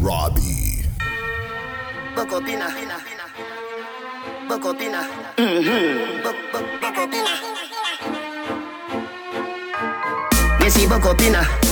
[0.00, 0.84] Robbie.
[2.14, 2.68] Bocopina.
[4.48, 5.00] Bocopina.
[5.38, 6.22] Mm-hmm.
[6.22, 7.30] Bocopina.
[10.60, 11.65] Messi Bocopina.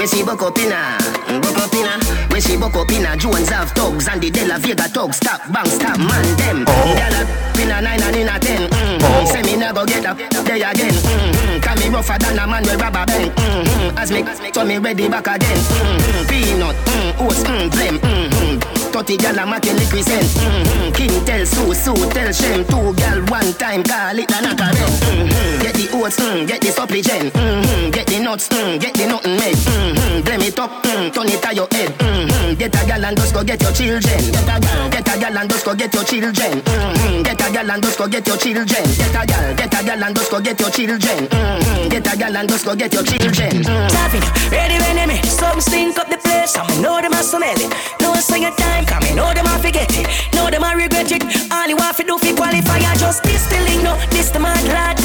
[0.00, 0.96] We see Bocopina,
[1.42, 2.32] Bocopina.
[2.32, 3.18] We see Bocopina.
[3.18, 5.18] Jones have thugs and the De La Vega thugs.
[5.18, 6.64] Stop, bang, stop, man, them.
[6.66, 6.94] Oh.
[6.96, 8.70] Gala, pin a nine and in a ten.
[8.70, 9.04] Mm-hmm.
[9.04, 9.24] Oh.
[9.26, 10.94] Say me never get up there again.
[10.94, 11.60] Mm-hmm.
[11.60, 13.30] Can me rougher than a man with rubber band.
[13.30, 13.98] Mm-hmm.
[13.98, 15.58] As me, so me ready back again.
[15.58, 16.28] Mm-hmm.
[16.28, 17.98] Peanut, mm, oats, mm, blem.
[17.98, 18.79] Mm-hmm.
[18.90, 20.26] 30 gal a making liquid send.
[20.26, 20.92] Mm-hmm.
[20.92, 22.64] King tell Sue, Sue tell Shem.
[22.66, 25.62] Two gal one time call it a knock mm-hmm.
[25.62, 27.32] Get the oats, mm, get the supplement.
[27.32, 27.90] Mm-hmm.
[27.90, 29.56] Get the nuts, mm, get the nothing made.
[29.56, 30.20] Mm-hmm.
[30.26, 31.90] Blame it up, mm, turn it to your head.
[31.98, 32.54] Mm-hmm.
[32.58, 34.20] Get a gal and just go get your children.
[34.30, 36.52] Get a gal, get a gal and just go get your children.
[36.60, 37.22] Mm-hmm.
[37.22, 38.66] Get a gal and just go get your children.
[38.66, 41.18] Get a gal, get a gal and just go get your children.
[41.30, 41.88] Mm-hmm.
[41.88, 43.52] Get a gal and just go get your children.
[43.62, 44.50] Mm-hmm.
[44.50, 45.22] ready when they me.
[45.22, 46.56] Some stink up the place.
[46.56, 47.70] I know them a smell it.
[48.00, 49.16] No say your time, come in.
[49.16, 50.06] Know them a forget it.
[50.34, 51.22] Know them a regret it.
[51.52, 52.78] All you want to do fi qualify.
[52.78, 53.96] I just this the link, no.
[54.10, 55.00] This the mad lad.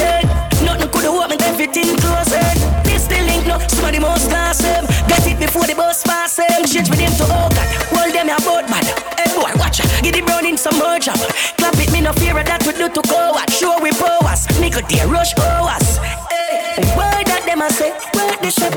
[0.63, 2.41] Nothing could have opened everything closer.
[2.83, 3.59] This the link, no.
[3.67, 4.85] Somebody most class them.
[5.07, 6.65] Get it before the bus pass them.
[6.65, 7.67] Change with them to oh God.
[7.93, 8.83] Hold them a boat man.
[9.19, 9.85] Hey boy, watch ya.
[10.01, 11.19] Get it brown in some more job.
[11.57, 13.53] Clap it, me no fear of that we do to go watch.
[13.53, 14.47] Show we powers.
[14.59, 15.97] Nickel dear rush hours.
[16.31, 17.91] Hey, why that them a say?
[18.13, 18.71] Why they say?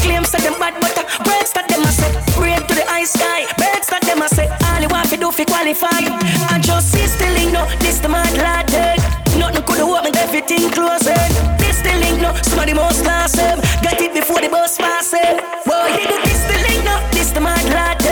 [0.00, 0.94] Claims that them bad, but
[1.24, 2.10] breaks that them a say.
[2.40, 3.63] Rain to the high sky.
[3.94, 4.50] That them a say.
[4.50, 6.02] All you want to do fi qualify.
[6.50, 7.62] I just see still no.
[7.78, 8.66] This the mad lad.
[8.74, 8.98] Eh?
[9.38, 11.06] Nothing could have opened everything closed.
[11.06, 11.14] Eh?
[11.62, 12.34] This the link no.
[12.42, 13.62] Somebody most class them.
[13.86, 15.38] Get it before the bus pass them.
[15.62, 15.94] Boy,
[16.26, 16.98] this the link no.
[17.14, 18.02] This the mad lad.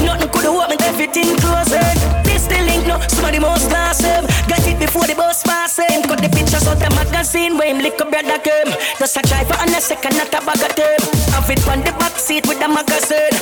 [0.00, 1.76] Nothing could have opened everything closed.
[2.24, 2.96] This the link no.
[3.12, 4.00] Somebody most class.
[4.48, 5.76] Get it before the bus pass.
[5.76, 8.72] Cut the pictures out the magazine where him lick a brother came.
[8.96, 11.00] Just a driver and a second, not a bag of them.
[11.36, 13.36] Have it on the back seat with the magazine.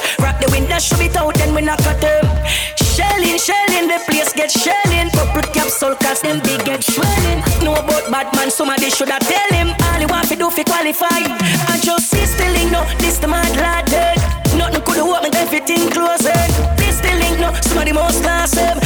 [0.77, 2.25] The window, show it out, then we knock at them.
[2.77, 5.09] Shelling, shelling, the place get shelling.
[5.11, 7.41] Purple capsule, cause them big get swelling.
[7.65, 9.69] Know about Batman, somebody shoulda tell him.
[9.71, 11.09] All he want to do fi qualify.
[11.09, 14.19] I just see still no, this the mad lad dead.
[14.57, 16.27] Nothing could have opened everything closed.
[16.27, 16.77] Eh.
[16.77, 18.86] This the link no, somebody most class eh.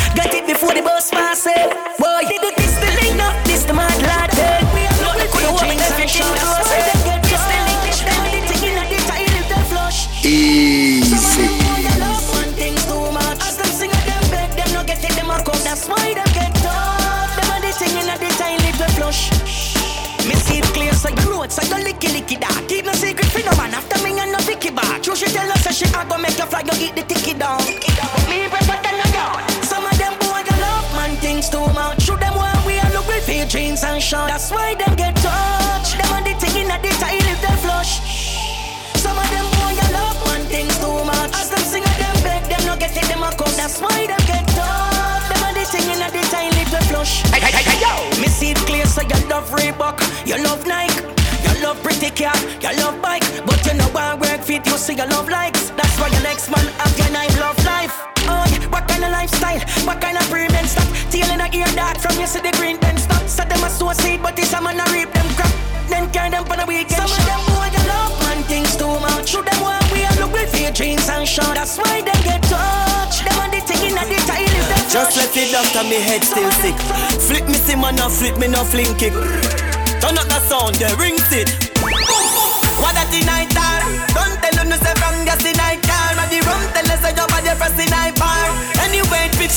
[25.11, 27.43] True, she tell us that she a go make your fly, you eat the ticket
[27.43, 27.59] down.
[27.59, 29.43] But me prefer than a down.
[29.67, 32.07] Some of them boy got love man things too much.
[32.07, 34.31] Shoot them one we are look with fear jeans and shorts.
[34.31, 35.99] That's why them get touched.
[35.99, 37.99] Them are the thing in the tiny little flush.
[39.03, 41.35] Some of them boy got love man things too much.
[41.35, 43.51] As them sing, them beg, them no get it, them a come.
[43.59, 45.27] That's why them get touched.
[45.27, 47.27] Them are the thing in the tiny little flush.
[47.35, 48.23] Hey, hey, hey, hey, yo.
[48.23, 51.03] Me see it clear, so you love Reebok, you love Nike.
[51.43, 53.25] You love pretty car, you love bike,
[54.81, 55.69] see your love likes.
[55.77, 57.93] That's why your next man have your nine love life.
[58.25, 59.61] Oh yeah, what kind of lifestyle?
[59.85, 60.89] What kind of premium stock?
[61.13, 63.29] Tail in a ear dark from the green pen stop.
[63.29, 65.53] So them a seed, but it's a man a reap them crap.
[65.93, 66.97] Then carry them for the weekend.
[66.97, 69.29] Some of them boy you love man things too much.
[69.29, 71.61] Shoot them one we a look with your jeans and shorts.
[71.61, 73.21] That's why they get touched.
[73.21, 76.25] Them on the thing in the tile is them Just let it doctor, me head
[76.25, 76.79] still sick.
[77.29, 79.13] Flip me see man, no flip me no fling kick.
[80.01, 81.53] Turn up the sound, yeah, ring it.
[82.81, 84.30] What that the night time?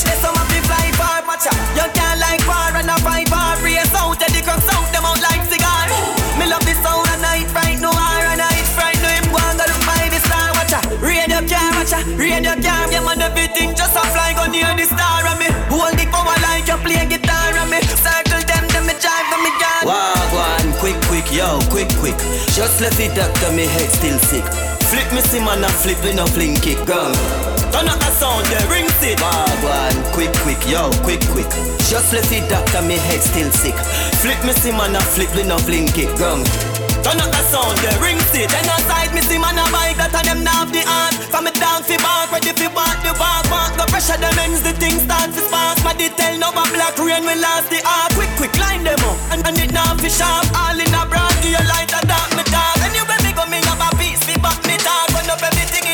[0.02, 1.22] There's some of the fly far.
[1.22, 3.54] Watch out, you can't like war and a five bar.
[3.62, 5.86] Race out, yeah, the crowd out, them out like cigar.
[6.34, 8.98] Me love the sound of night fright, no hour and night fright.
[8.98, 10.50] No him go and go look by the star.
[10.58, 12.90] Watch out, radio car, watch out, radio car.
[12.90, 15.22] Yeah, man, everything just a fly go near the star.
[15.30, 17.54] And me hold the power like you play guitar.
[17.54, 19.86] And me circle them, them me drive, them me yard.
[19.86, 22.18] Walk one, quick, quick, yo, quick, quick.
[22.50, 24.42] Just left it doctor, me head still sick.
[24.90, 27.14] Flip me see man, a flip me no fling kick, go.
[27.74, 29.18] Turn up the sound, yeah, ring it.
[29.18, 31.50] One, quick, quick, yo, quick, quick.
[31.90, 33.74] Just left it doctor, me head still sick.
[34.22, 36.38] Flip me see man, a flip me no fling kick, go.
[37.02, 38.46] Turn up the sound, yeah, ring it.
[38.46, 41.18] Then aside me see man a bike that and them nav the hand.
[41.34, 43.74] From me down fi bark, ready fi walk the walk, walk.
[43.74, 45.82] No pressure them ends, the thing start to spark.
[45.82, 48.14] My detail no a black rain we lost the arc.
[48.14, 50.46] Quick, quick, line them up, and, and it now fi sharp.
[50.54, 52.78] All in a broad, the light a dark me dark.
[52.86, 55.10] Anyway me go, me have a piece fi back me talk.
[55.10, 55.93] Run up everything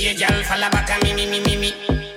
[0.00, 1.74] Be a girl, follow back and me, me, me, me, me.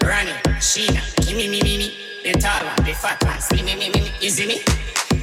[0.07, 0.31] Ronnie,
[0.63, 1.91] Sheena, give me, me, me, me.
[2.23, 4.11] The tall one, the fat one, slim, me, me, me, me.
[4.21, 4.63] You see me?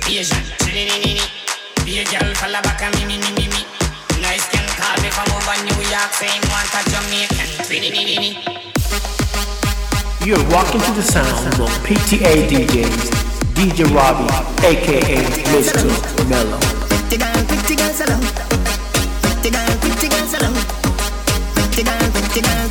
[0.05, 1.25] Asian, chili, me, me, me.
[1.89, 3.65] Be a girl, follow back and me, me, me, me, me.
[4.21, 7.49] Nice can call me from over New York, saying want a Jamaican.
[7.73, 8.31] Me, me, me, me.
[10.29, 13.09] You're walking to the sound of PTA DJs,
[13.56, 14.29] DJ Robbie,
[14.69, 15.17] aka
[15.49, 15.89] Mr.
[16.29, 16.61] Mellow.
[16.93, 18.21] Pretty girl, pretty girl, salon.
[19.25, 20.80] Pretty girl, pretty girl, salon.
[21.70, 22.69] Pretty girl, pretty girl.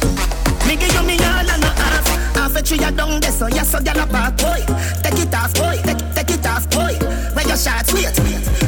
[0.68, 2.36] Me give you me all and no half.
[2.36, 4.60] Half a tree down there, so yes, so gyal a park, boy.
[5.02, 5.80] Take it off, boy.
[5.84, 6.94] Take, take it off, boy.
[7.34, 8.12] Where your shots, wait.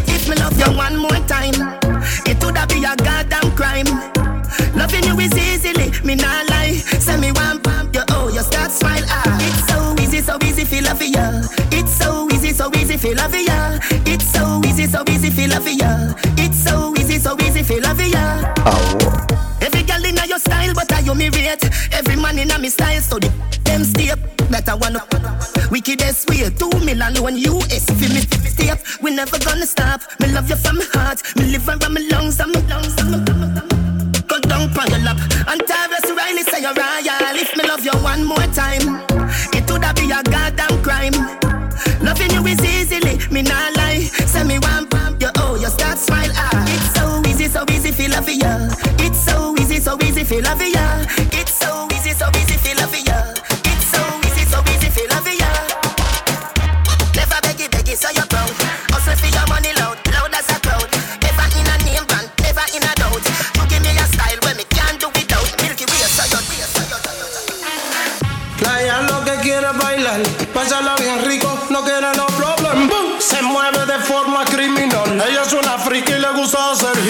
[0.08, 1.54] If me love you one more time,
[2.26, 3.86] it woulda be a goddamn crime.
[4.74, 6.80] Loving you is easily, me nah lie.
[7.00, 9.04] Say me one pump you, oh, you start smile.
[9.10, 11.44] Ah, it's so easy, so easy, feel love ya.
[11.72, 13.80] It's so easy, so easy, feel love ya.
[14.08, 16.14] It's so easy, so easy, feel love ya.
[16.38, 18.42] It's so easy, so easy, feel love ya.
[18.66, 19.01] Every
[21.22, 21.70] me rate.
[21.94, 23.30] Every man inna me style, so the
[23.64, 24.20] them step
[24.50, 25.08] better one up.
[25.70, 28.80] Wickedest way, two million when you is fi me step.
[29.02, 30.02] We never gonna stop.
[30.20, 31.22] Me love you from my heart.
[31.38, 34.22] Me live around my lungs, and my lungs, and lungs.
[34.28, 35.18] Go down on your lap.
[35.48, 37.38] And Tavis Riley say you're royal.
[37.38, 39.06] If me love you one more time,
[39.54, 41.14] it woulda be a goddamn crime.
[42.02, 43.70] Loving you is easily, me nah
[50.22, 51.06] easy, feel love ya.
[51.32, 53.34] It's so easy, so easy, feel love ya.
[53.66, 55.50] It's so easy, so easy, feel love ya.
[57.16, 58.54] Never beggy, beggy, so you're proud.
[58.92, 60.88] Hustle for your money loud, loud as a crowd.
[61.22, 63.24] Never in a name brand, never in a doubt.
[63.58, 65.50] You give me a style where me can't do without.
[65.62, 67.02] Milky way, so you're, so you're.
[68.58, 70.22] Playa lo que quiere bailar,
[70.54, 72.88] pásala bien rico, no quiere no problem.
[72.88, 73.20] Boom.
[73.20, 77.01] Se mueve de forma criminal, ella es una friki y le gusta hacer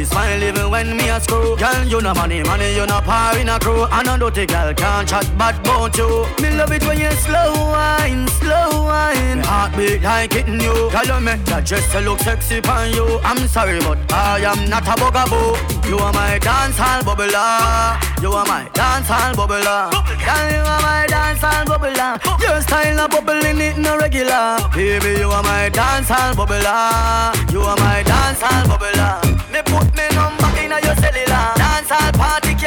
[0.00, 1.56] always smile even when me a screw.
[1.56, 3.84] Girl, you no money, money, you no power in a crew.
[3.84, 6.26] And a dirty girl can't chat bad bone you.
[6.42, 9.38] Me love it when you slow wine, slow wine.
[9.38, 10.90] Me heartbeat like it new.
[10.90, 13.20] Girl, you make that dress you look sexy pon you.
[13.24, 15.88] I'm sorry, but I am not a bugaboo.
[15.88, 18.22] You are my dancehall bubbler.
[18.22, 19.90] You are my dancehall bubbler.
[19.90, 22.40] Girl, you are my dancehall bubbler.
[22.40, 24.58] Your style a bubble in it no regular.
[24.74, 27.52] Baby, you are my dancehall bubbler.
[27.52, 29.40] You are my dancehall bubbler.
[29.52, 29.89] Me put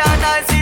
[0.04, 0.53] shot us.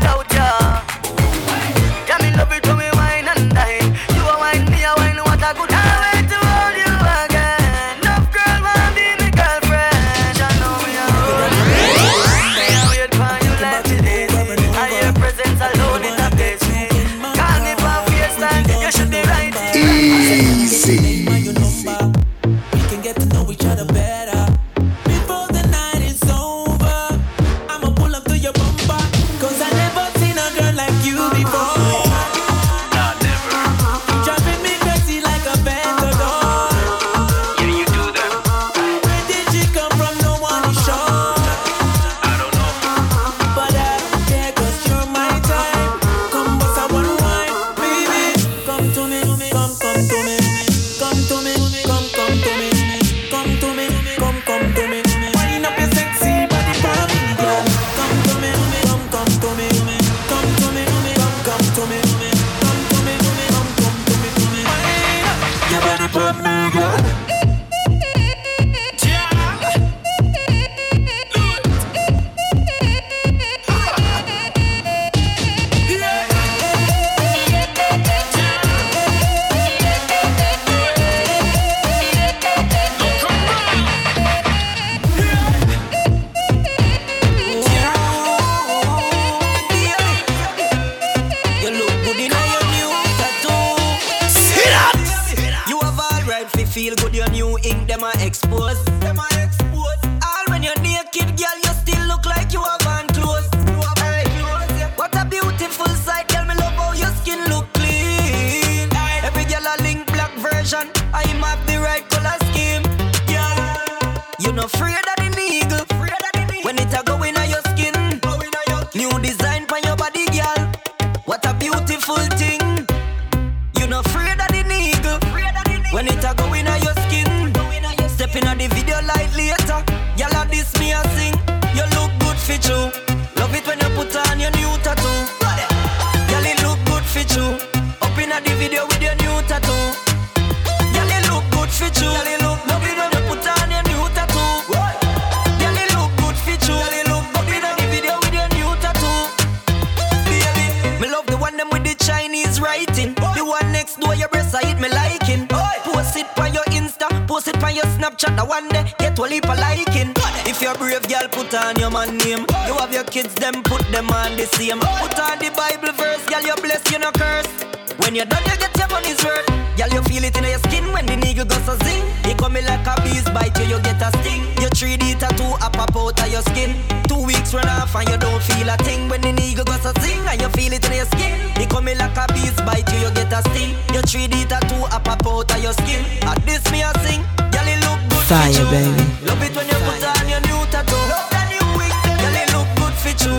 [177.92, 180.50] enough and you don't feel a thing when the eagle goes a sing and you
[180.50, 181.34] feel it in your skin.
[181.62, 183.76] It coming like a beast bite you, you get a sting.
[183.94, 186.04] Your 3D tattoo up a out of your skin.
[186.24, 187.22] At this me I sing,
[187.54, 188.72] y'all look good Fire, for you.
[188.72, 189.04] baby.
[189.28, 191.04] Love it when you put on your new tattoo.
[191.12, 193.36] Love that new wig, y'all look good for you.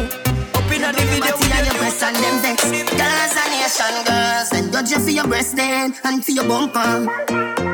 [0.52, 2.16] Up in the video with your, your breast and.
[2.92, 7.71] Girls and nation girls, and judge you for your breast then and for your bumper.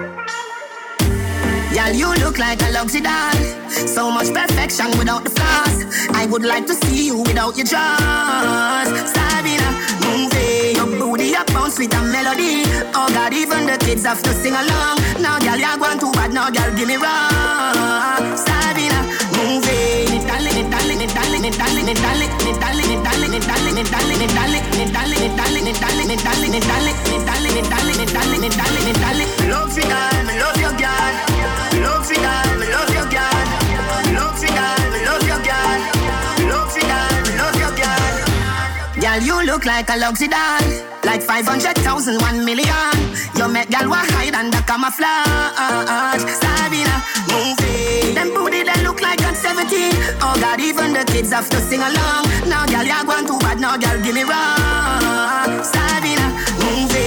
[1.78, 3.38] Girl, you look like a luxury doll.
[3.70, 5.78] So much perfection without the flaws.
[6.10, 8.88] I would like to see you without your jaws.
[9.14, 9.70] Sabina,
[10.02, 10.76] move it.
[10.76, 12.66] Your booty up bounce with a melody.
[12.98, 14.98] Oh God, even the kids have to sing along.
[15.22, 16.32] Now, girl, you're going too bad.
[16.32, 18.26] Now, girl, give me raw.
[18.34, 18.98] Sabina,
[19.38, 20.08] move it.
[29.48, 30.24] Love you, girl.
[30.26, 31.37] Me love you, girl
[39.20, 40.60] you look like a luxury doll.
[41.04, 42.94] Like 500,000, 1 million.
[43.36, 46.22] You make gal wa hide under camouflage.
[46.40, 46.96] Sabina,
[47.32, 48.12] movie.
[48.14, 49.92] Them booty, they look like I'm 17.
[50.20, 52.24] Oh God, even the kids have to sing along.
[52.48, 53.60] Now gal, ya going too bad.
[53.60, 55.64] Now gal, give me wrong.
[55.64, 56.26] Sabina,
[56.60, 56.97] movie.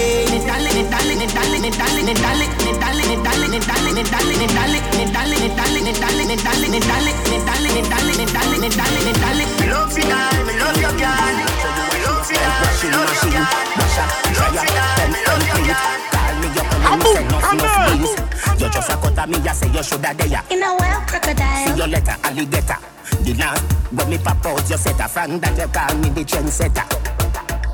[18.61, 20.43] You me, I say you shoulda there.
[20.49, 21.67] In a well, crocodile.
[21.67, 22.77] See your letter, alligator.
[23.23, 26.23] The last when me pop out, you set a friend that you call me the
[26.25, 26.85] trendsetter.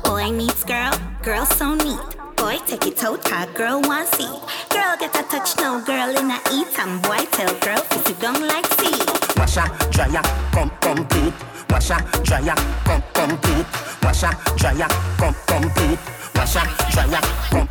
[0.04, 0.92] Boy meets girl,
[1.22, 4.24] girl so neat Boy take it tag, girl want see.
[4.70, 6.78] Girl get a touch, no girl in a eat.
[6.78, 8.96] And boy tell girl, if you don't like see.
[9.36, 11.34] Washer, dryer, come complete
[11.68, 12.54] Washer, dryer,
[12.86, 13.66] come complete
[14.02, 14.88] Washer, dryer,
[15.18, 15.98] come complete
[16.34, 17.68] Washer, dryer, come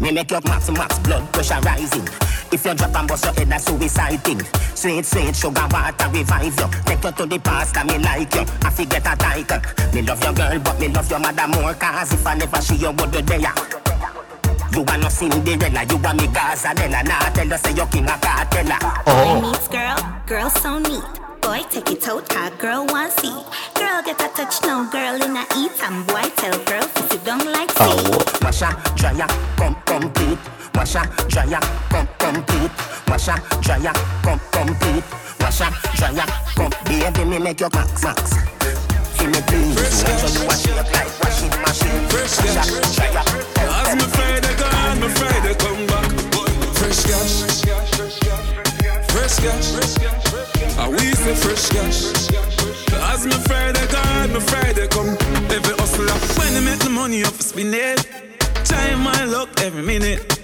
[0.00, 2.06] Me make your max max blood pressure rising
[2.52, 4.40] if you drop and bust your head, that's suicide thing.
[4.74, 6.68] Sweet, sweet sugar water revive you.
[6.84, 8.44] Take you to the past and me like you.
[8.62, 9.60] I forget a title.
[9.92, 11.74] Me love your girl, but me love your mother more.
[11.74, 13.52] Cause if I never see you, would do there.
[14.72, 17.04] You are no Cinderella, you are me Gazadella.
[17.04, 18.78] Nah, tell us say you king of cartella.
[19.04, 21.25] Boy meets girl, girl so neat.
[21.46, 23.30] Boy take it toe tag, girl want see.
[23.78, 25.78] Girl get a touch, no girl in a eat.
[25.80, 28.42] And boy tell girl, if you don't like see.
[28.42, 30.42] Washer, dryer, come complete.
[30.74, 32.72] Washer, dryer, come complete.
[33.06, 33.94] Washer, dryer,
[34.26, 35.04] come complete.
[35.38, 36.26] Washer, dryer,
[36.56, 36.72] come.
[36.84, 38.34] Baby, me make your max max.
[39.14, 40.02] Feel me please.
[40.02, 42.02] Watch you wash it like washing machine.
[42.10, 42.66] Washer,
[42.98, 43.22] dryer,
[43.54, 45.45] come As me Friday gone, me Friday come back.
[59.36, 60.40] Every minute.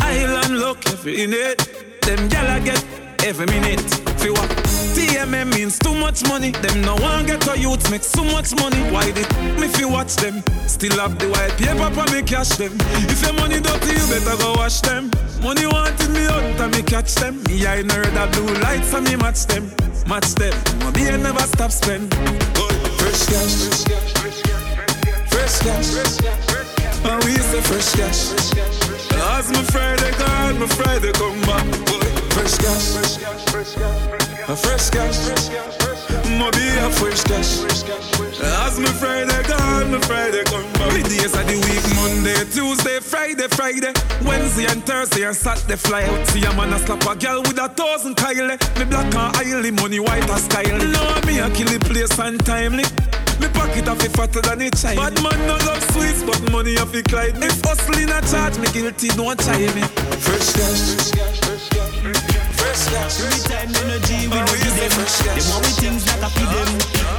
[0.00, 1.58] Island luck every minute.
[2.00, 2.82] Them gyal I get
[3.26, 3.84] every minute.
[4.20, 4.48] Feel what?
[4.96, 6.52] TMM means too much money.
[6.52, 8.80] Them no one get a youth make so much money.
[8.90, 9.28] Why did
[9.60, 10.42] me fi watch them?
[10.66, 12.72] Still have the white paper for me cash them.
[13.12, 15.10] If your money dirty, you better go wash them.
[15.42, 17.42] Money wanted me out and me catch them.
[17.44, 19.68] Me I know that blue lights and me match them.
[20.08, 20.54] Match them.
[20.80, 22.14] My beer never stop spend.
[22.96, 23.54] Fresh cash.
[23.68, 24.12] Fresh cash.
[25.28, 25.90] Fresh cash.
[25.92, 26.51] Fresh cash.
[27.04, 28.32] And we say fresh cash.
[29.34, 31.66] As my Friday gone, my Friday come back.
[31.86, 32.02] boy.
[32.34, 33.18] Fresh cash.
[34.48, 35.50] A fresh cash.
[36.38, 37.62] My be a fresh cash.
[38.40, 40.92] As my Friday gone, my Friday come back.
[40.92, 43.92] The days of the week, Monday, Tuesday, Friday, Friday,
[44.24, 46.26] Wednesday and Thursday and Saturday fly out.
[46.28, 48.48] See a man a slap a girl with a thousand Kyle.
[48.78, 50.78] Me black and oily, money white as style.
[50.78, 52.84] Now me a kill the place untimely.
[53.42, 54.96] Me pocket a fi fatter than a child.
[54.96, 57.38] Bad man no love sweets, but money a fi Clyde.
[57.38, 57.46] me.
[57.46, 59.82] If hustling a charge, me guilty, don't try me.
[59.82, 59.88] Eh.
[60.22, 61.10] Fresh cash.
[62.56, 63.20] Fresh cash.
[63.20, 66.70] Every time energy we no give them Them want we things that happy them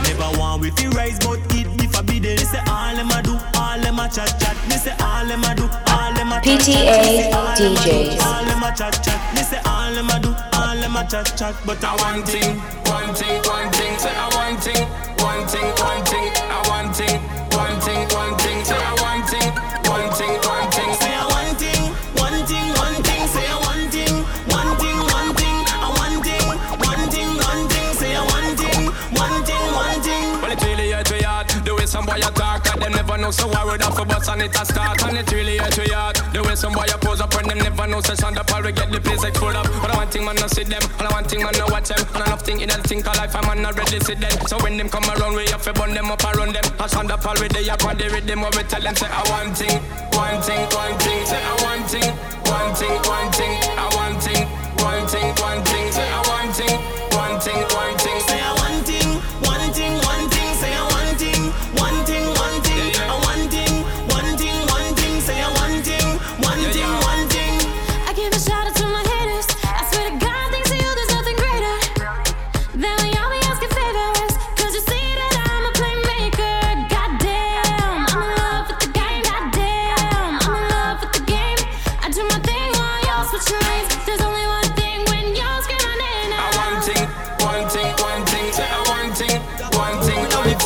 [0.04, 3.38] Never want we fi rise but it be forbidden Me say all them a do,
[3.56, 6.60] all them a chat chat Me say all them a do, all them a chat
[6.60, 7.06] PTA chat.
[7.06, 8.26] Me say all them a do, DJs.
[8.26, 10.43] All them a chat chat Me say all them a do, all
[10.84, 12.60] them a chat chat But I want thing,
[12.92, 14.84] one thing, one thing Say I want thing,
[15.24, 17.20] one thing, one thing I want thing,
[17.56, 19.50] one thing, one thing Say I want thing,
[19.88, 21.84] one thing, one thing Say I want thing,
[22.20, 24.16] one thing, one thing Say I want thing,
[24.52, 26.48] one thing, one thing I want thing,
[26.84, 28.84] one thing, one thing Say I want thing,
[29.16, 32.36] one thing, one thing Well, it really your heart The way some boy And
[32.84, 35.02] them never know so worried off a bus and it a start.
[35.04, 37.88] And it really hurt your heart The way some boy pose up And them never
[37.88, 39.68] know so sound up we get the place explode up.
[39.82, 41.90] But I want thing man no see them And I want thing man no watch
[41.90, 42.04] them.
[42.14, 44.36] And enough thing in the think of life I man not ready see them.
[44.48, 46.66] So when them come around We have to burn them up around them.
[46.80, 49.56] I stand up already up on the rhythm What we tell them Say I want
[49.56, 49.80] thing
[50.20, 51.20] One thing, one thing.
[51.24, 52.10] Say I want thing
[52.52, 53.54] One thing, one thing.
[53.80, 54.44] I want thing
[54.84, 55.86] One thing, one thing.
[55.92, 57.13] Say I want thing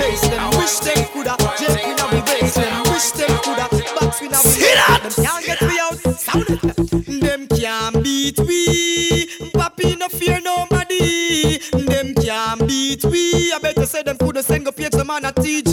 [0.08, 2.42] face them, wish them coulda, one jet thing, we now one we thing.
[2.42, 3.68] face Say them, wish them coulda,
[4.00, 5.00] box now we See that?
[5.04, 7.22] Them can't get we out, sound it.
[7.22, 11.58] Them can't beat we, Papi no fear nobody.
[11.72, 15.32] Them can't beat we, I better say them coulda send go page them on a
[15.32, 15.72] TG.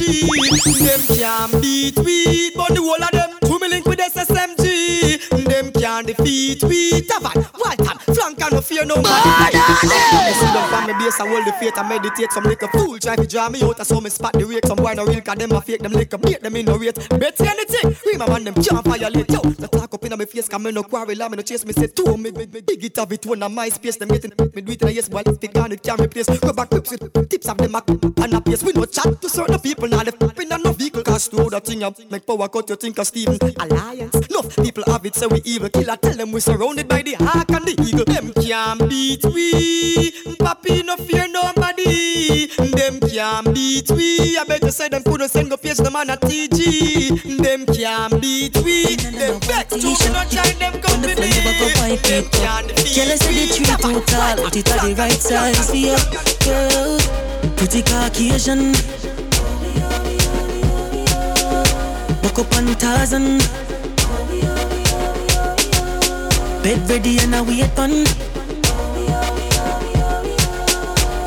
[0.84, 5.44] Them can't beat we, but the whole of them, two me link with SSMG.
[5.44, 7.02] Them can't defeat we.
[7.02, 7.76] Tavan, one
[8.44, 9.52] flank no fear no man.
[9.52, 12.32] Me see them from me base and hold the faith and meditate.
[12.32, 14.66] Some little fool try to draw me out, I saw me spot the rake.
[14.66, 15.80] Some boy no real, cause them a fake.
[15.80, 17.08] Them lick beat them in no rate.
[17.08, 19.30] Better anything, remember man them can't violate.
[19.30, 21.64] Yo, the talk up in my face, cause me no quarrel, I me no chase.
[21.64, 23.96] Me say two, me big, big, big it have it one of my space.
[23.96, 26.26] Them getting me do it in a yes, if it can, it can replace.
[26.38, 27.82] Go back clips with tips of them a
[28.22, 28.62] and a pace.
[28.62, 31.02] We no chat to certain people, now up in a no vehicle.
[31.02, 33.38] Cause to that thing, I make power cut you think of Steven.
[33.60, 35.68] Alliance, no people have it, so we evil.
[35.68, 38.04] Killer tell them we surrounded by the hawk and the eagle.
[38.04, 40.10] Them can't beat we.
[40.36, 42.46] Papi no fear nobody.
[42.56, 44.38] Them can't beat we.
[44.38, 47.38] I better say them couldn't send go face the man at TG.
[47.42, 48.96] Them can't beat we.
[48.96, 49.94] Them vex too.
[50.00, 51.14] We not try them company.
[51.14, 55.70] Them can't defeat Girl, I say the tree too tall, but it the right size
[55.70, 55.96] for you,
[56.44, 56.98] girl.
[57.56, 58.72] Pretty Caucasian.
[62.22, 63.63] Buck up on Tarzan.
[66.64, 68.43] Bed ready and a wait on.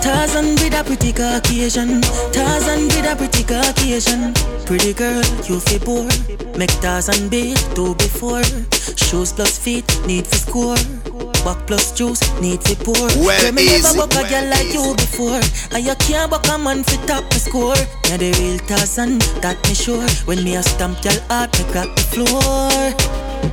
[0.01, 2.01] Tarzan with a pretty Caucasian.
[2.31, 4.33] Tarzan with a pretty Caucasian.
[4.65, 6.07] Pretty girl, you feel poor.
[6.57, 8.43] Make Tarzan big, do before.
[8.95, 10.75] Shoes plus feet, need for score.
[11.45, 13.07] Back plus juice, need for pour.
[13.23, 15.41] Well Girl, me never buck a girl like you before.
[15.71, 17.77] And you can't buck a man fit top the score.
[18.09, 20.07] You're the real Tarzan, that me sure.
[20.25, 22.69] When me a stamp your heart, me crack the floor.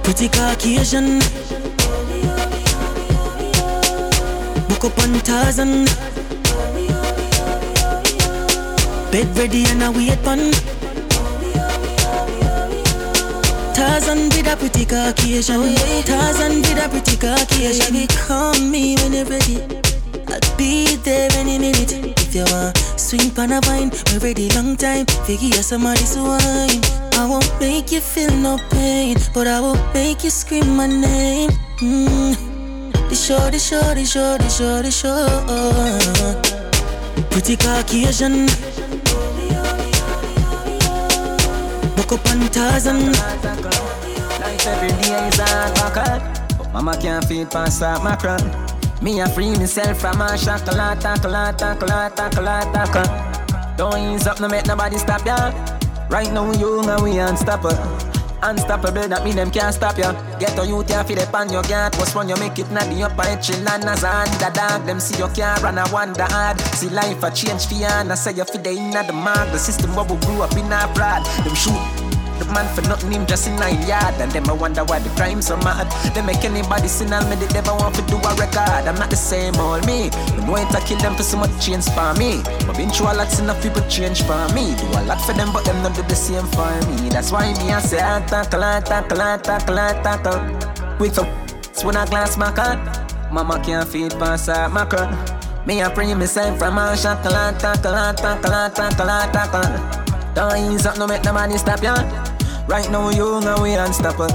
[0.02, 1.20] Pretty Caucasian.
[4.68, 5.87] Book up on Tarzan.
[9.14, 10.50] Bed ready and a wait on.
[13.72, 15.72] Tarzan with a pretty Caucasian.
[16.03, 17.94] Tarzan with a pretty Caucasian.
[17.94, 19.62] Baby, call me when you're ready.
[20.27, 21.92] I'll be there any minute.
[21.92, 25.07] If you want swing pan a vine, we ready long time.
[25.27, 26.83] Figure you some of wine.
[27.14, 31.50] I won't make you feel no pain, but I will make you scream my name.
[31.79, 32.35] Mm.
[33.09, 35.22] The show, the show, the show, the show, the show.
[37.31, 38.48] Pretty Caucasian.
[41.96, 43.12] Buck up on Tarzan.
[43.12, 46.18] Life every day is hard buckle
[46.59, 48.42] But mama can't feed past that mackerel
[49.00, 54.48] Me a free myself from a chocolate, chocolate, chocolate, chocolate, chocolate Don't ease up, no
[54.48, 55.52] make nobody stop ya.
[56.11, 58.13] Right now you and we unstoppable
[58.44, 60.12] Unstoppable, that mean them can't stop ya.
[60.38, 62.85] Get on you can't feed up on your gate What's when you make it not
[62.92, 66.61] the upper echelon as a underdog Them see you can't run a wonder hard.
[66.76, 69.50] See life a change for ya And I say you feed the inna the mark
[69.50, 72.04] The system we grew up in our broad Them shoot
[72.38, 74.14] the man for nothing, him just in nine yard.
[74.20, 75.90] And them I wonder why the crime so mad.
[76.14, 78.85] They make anybody sin and me, they never want to do a record.
[78.88, 80.11] I'm not the same old me.
[80.37, 82.42] Me know it to kill them for so much change for me.
[82.66, 84.75] But been through a lot, enough people change for me.
[84.77, 87.09] Do a lot for them, but them not do the same for me.
[87.09, 90.40] That's why me I say, I tackle, I tackle, I tackle, I tackle.
[90.99, 91.29] With some
[91.85, 92.79] when I glass my cut.
[93.33, 95.09] Mama can't feed past that mackerel.
[95.66, 100.04] Me I pray myself from a chocolate, chocolate, chocolate, chocolate, chocolate.
[100.35, 101.94] Don't ease up, no make the money stop ya.
[102.66, 104.35] Right now you know we unstoppable.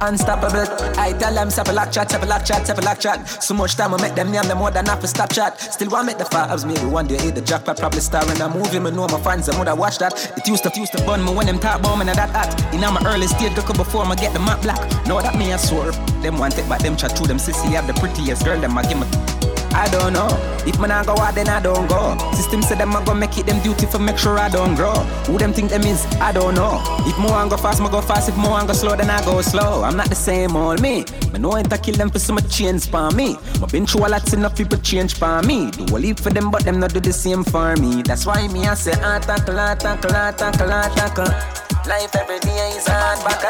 [0.00, 0.66] Unstoppable.
[0.98, 3.28] I tell them stop a lock chat, stop a lock chat, stop a lock chat.
[3.42, 5.60] So much time I make them name them more than half a stop chat.
[5.60, 8.48] Still want make the fabs, maybe one day hit the jackpot, probably star in a
[8.48, 8.78] movie.
[8.78, 10.14] Me know my fans, them would watch that.
[10.36, 12.74] It used to, used to burn me when them talk about me and that hot.
[12.74, 14.80] In my early stage, go before me get the map black.
[15.06, 15.96] Know that me I swerve.
[16.22, 18.82] Them want it, but them chat to them sissy have the prettiest girl, them I
[18.82, 19.37] give me.
[19.72, 20.28] I don't know.
[20.66, 22.16] If man I go out, then I don't go.
[22.32, 24.94] System say them I go make it them duty for make sure I don't grow.
[25.26, 26.04] Who them think them is?
[26.20, 26.82] I don't know.
[27.06, 28.28] If more I go fast, I go fast.
[28.28, 29.82] If more I go slow, then I go slow.
[29.82, 31.04] I'm not the same old me.
[31.32, 33.36] Me know to kill them for some change for me.
[33.60, 35.70] But been through a lot, enough people change for me.
[35.70, 38.02] Do a leave for them, but them not do the same for me.
[38.02, 41.58] That's why me I say ah tackle, ah tackle, ah tackle, ah tackle.
[41.88, 43.42] Life every day is hard back,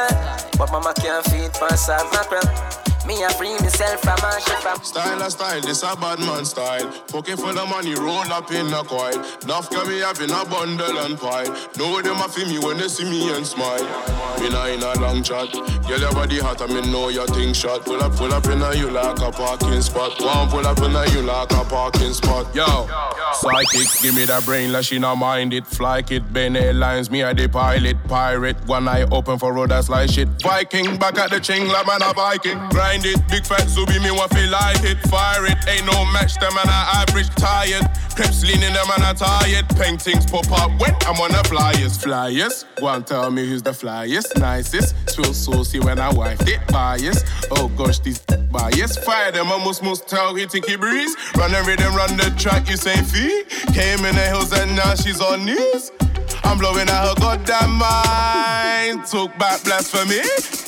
[0.57, 2.88] but mama can't feed that mackerel.
[3.09, 4.85] Me a free myself from a shit from um.
[4.85, 6.91] Style a style, this a bad man style.
[7.09, 9.17] Fucking for the money, roll up in a coil.
[9.47, 11.49] Nuff can me in a bundle and pile.
[11.79, 13.83] Know them a feel me when they see me and smile.
[14.41, 15.51] Me nah in a long chat.
[15.89, 17.87] Girl, your body hot, and me know your thing shot.
[17.87, 20.21] Pull up, pull up in a you like a parking spot.
[20.21, 22.55] One pull up in a you like a parking spot.
[22.55, 22.87] Yo,
[23.41, 25.67] psychic, give me that brain, like she not mind it.
[25.67, 27.97] Fly kit, bend lines, me a the pilot.
[28.07, 30.29] Pirate, one eye open for road, that's like shit.
[30.43, 32.59] Viking, back at the chain, like man a Viking.
[32.69, 34.99] Grind it, big fat Zubi, me want feel like it.
[35.09, 37.89] Fire it, ain't no match, them man I average tired.
[38.15, 39.69] Crips leaning, them man I tired.
[39.77, 41.97] Paintings pop up when I'm on the flyers.
[41.97, 44.95] Flyers, one tell me who's the flyest, nicest.
[45.15, 47.25] Feel saucy when I wiped it, bias.
[47.51, 48.97] Oh gosh, these bias.
[48.99, 51.15] Fire them, I must tell he think he breeze.
[51.37, 53.45] Run the rhythm, run the track, you say fee.
[53.73, 55.91] Came in the hills and now she's on knees.
[56.49, 59.05] I'm blowing out her goddamn mind.
[59.07, 60.23] Took back blasphemy.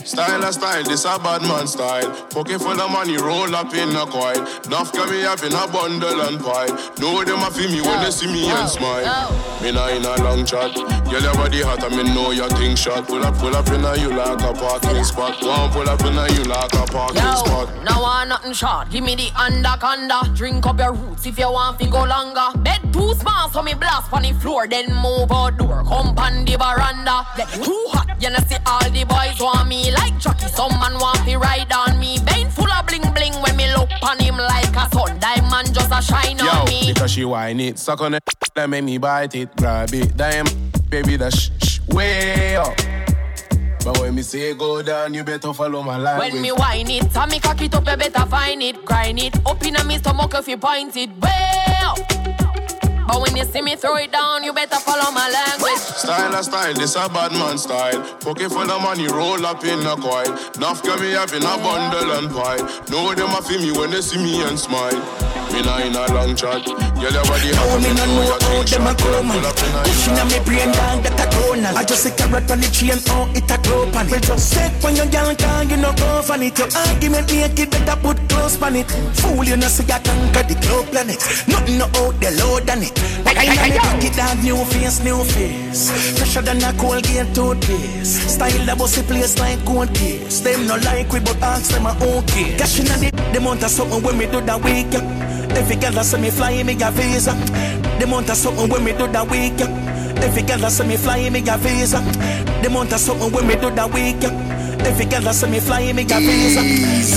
[0.04, 2.10] Style a style, this a bad man style.
[2.30, 4.42] Pocket full of money, roll up in a coil.
[4.68, 6.68] Nuff can me up in a bundle and pile.
[6.98, 9.30] Know them a feel me when they see me and smile.
[9.62, 10.74] Me nah in a long chat.
[10.74, 13.06] Girl, your body hot and me know your thing shot.
[13.06, 15.42] Pull up, pull up in a you like a parking spot.
[15.42, 17.84] One pull up in a you like a parking Yo, spot.
[17.84, 18.90] now I nothing short.
[18.90, 20.28] Give me the anaconda.
[20.34, 22.58] Drink up your roots if you want to go longer.
[22.58, 24.66] Bed too small, so me blast on the floor.
[24.66, 27.26] Then move out Come on the veranda.
[27.62, 28.20] Too hot.
[28.20, 30.48] You know see all the boys want me like Chucky.
[30.48, 32.18] Some man want to ride on me.
[32.24, 35.18] Vein full of bling bling when me look on him like a sun.
[35.18, 36.92] Diamond just a shine Yo, on me.
[36.92, 38.22] because she whine it, suck on it,
[38.54, 40.46] that make me bite it, grab it, damn,
[40.88, 42.76] baby, that sh sh way up.
[43.84, 46.32] But when me say go down, you better follow my language.
[46.34, 49.36] When me whine it, and me cock it up, you better find it, grind it
[49.46, 51.69] up in a me stomach if you point it way up.
[53.10, 55.82] But when you see me throw it down, you better follow my language.
[55.82, 57.98] Style a style, this a bad man style.
[58.20, 60.30] Pocket full of money, roll up in a coil.
[60.62, 62.62] Nuff get me up in a bundle and pile.
[62.86, 64.94] Know them a feel me when they see me and smile.
[65.50, 66.62] Me nah in a long chat.
[66.62, 69.02] Girl, your body hot, Oh, me no know your how thing them a shot.
[69.02, 69.42] grow Pull man.
[69.50, 71.74] up in a Pushing on me brain down, that a cronal.
[71.74, 74.14] I just a carrot on the chain, oh, it a grow pan it.
[74.14, 76.54] We just set when your girl can, you no go for it.
[76.54, 78.86] Your argument make it better put close pan it.
[79.18, 81.18] Fool, you know, say I conquer the globe planet.
[81.50, 82.94] Nothing no out the load than it.
[83.24, 85.90] Like I it down, new face, new face.
[86.18, 88.30] Fresher than a Colgate toothpaste.
[88.30, 90.40] Style that bossy place like gold case.
[90.40, 92.56] Them no like we, but ask them a okay.
[92.56, 95.56] Cashing on the, the month of something when we do that week, yeah.
[95.56, 97.32] Every girl that say me fly me a visa.
[97.98, 99.58] The month of something when we do that week.
[99.58, 100.22] Yeah.
[100.22, 102.00] Every girl that say me fly me a visa.
[102.62, 103.90] The month of something when we do that.
[104.22, 104.59] Yeah.
[104.86, 106.62] Every girl that say me fly me a visa.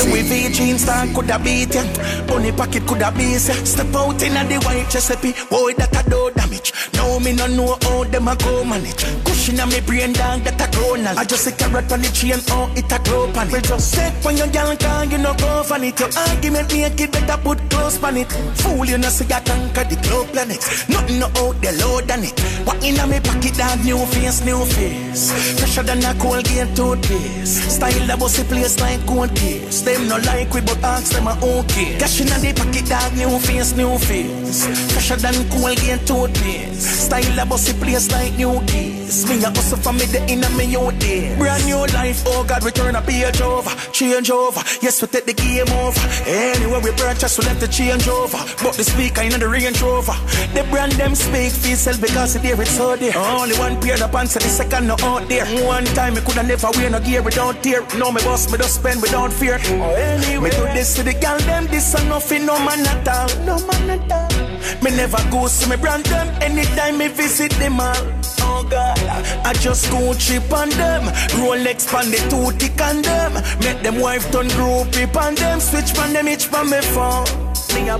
[0.05, 1.83] Louis V jeans stand coulda beat ya.
[2.27, 3.53] Bunny pocket coulda beat ya.
[3.63, 5.33] Step out inna the white Giuseppe.
[5.49, 6.73] Boy that a do damage.
[6.93, 9.05] Now me no know how them a go manage.
[9.43, 11.17] Cushion on me brain down that a cronal.
[11.17, 13.53] I just a carrot on the chain, oh it a grow pan it.
[13.53, 15.99] We just set when your girl can, you no go for it.
[15.99, 18.31] Your argument make it better put close pan it.
[18.63, 20.63] Fool you know say I conquer the globe planet.
[20.87, 22.39] Nothing no out the load on it.
[22.63, 25.35] What inna me pocket down, new face, new face.
[25.59, 27.67] Fresher than a Colgate toothpaste.
[27.67, 29.81] Style that bossy place like gold case.
[29.81, 31.99] Them no like we but ask them a okay.
[31.99, 34.63] Cash inna the pocket dog, new face, new face.
[34.95, 37.11] Fresher than Colgate toothpaste.
[37.11, 39.32] Style that bossy place like new keys.
[39.33, 41.35] Me a hustle for me the inna me out there.
[41.37, 44.61] Brand new life, oh God, we turn a page over, change over.
[44.79, 46.05] Yes, we take the game over.
[46.29, 48.37] Anywhere we purchase, we let the change over.
[48.61, 50.13] But the speaker in the Range Rover.
[50.53, 53.17] The brand them speak for itself because there it's so there.
[53.17, 55.47] Only one pair of pants and the second no out there.
[55.65, 57.81] One time me coulda never wear no gear without tear.
[57.97, 59.57] No me boss, me just spend without fear.
[59.81, 63.07] Oh, anyway, me do this to the gal them, this a nothing, no man at
[63.09, 64.83] all, no man at all.
[64.83, 68.42] Me never go see me brand them anytime me visit them all.
[68.55, 68.99] Oh God,
[69.43, 71.09] I just go trip on them.
[71.41, 73.33] Rolex pan the two tick on them.
[73.65, 75.59] Make them wife turn groupie on them.
[75.59, 77.25] Switch pan them each pan me phone.
[77.73, 77.97] A.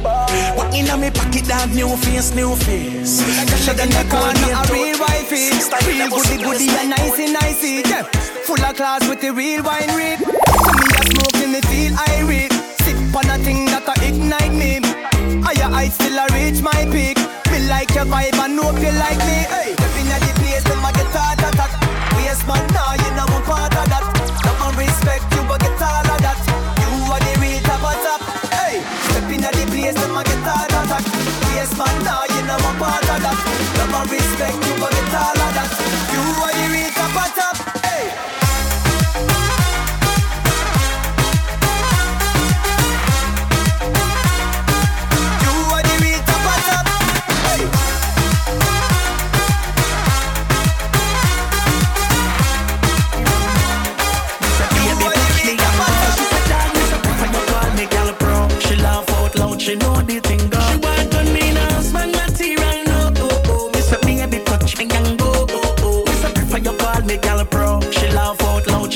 [0.53, 1.73] What inna me pocket dog?
[1.73, 3.25] New face, new face.
[3.49, 5.49] Fresher than the Colgate a real wifey.
[5.89, 7.81] Real goody goody and nicey nicey.
[7.89, 8.03] Yeah.
[8.45, 10.19] Full of class with the real wine read.
[10.21, 12.53] So me a smoking me feel irate.
[12.85, 14.85] Sip on a thing that a ignite me.
[15.41, 17.17] Higher heights still a reach my peak.
[17.49, 19.39] Me like your vibe and hope you like me.
[19.49, 19.73] Hey,
[21.43, 21.71] attack.
[22.15, 24.03] Waste man, nah, you know one of that.
[24.45, 26.39] Love and respect you, but get all of that.
[26.79, 28.21] You are the real top of top.
[28.55, 28.79] Hey,
[29.11, 31.03] step inna the place, them a get heart attack.
[31.51, 33.37] Waste man, nah, you know one of that.
[33.77, 34.92] Love and respect you, but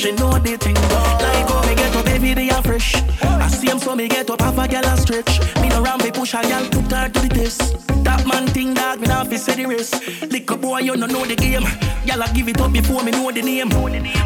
[0.08, 0.74] she know the thing.
[0.74, 2.94] Like oh me get up baby they are fresh.
[3.22, 5.40] I see him so me get up half a gal and stretch.
[5.60, 7.76] Me no ram me push a gal put her to the test.
[8.04, 9.94] That man thing that me not fi say the rest.
[10.30, 11.64] Lick up boy you no know the game.
[12.04, 13.68] Gal I give it up before me know the name.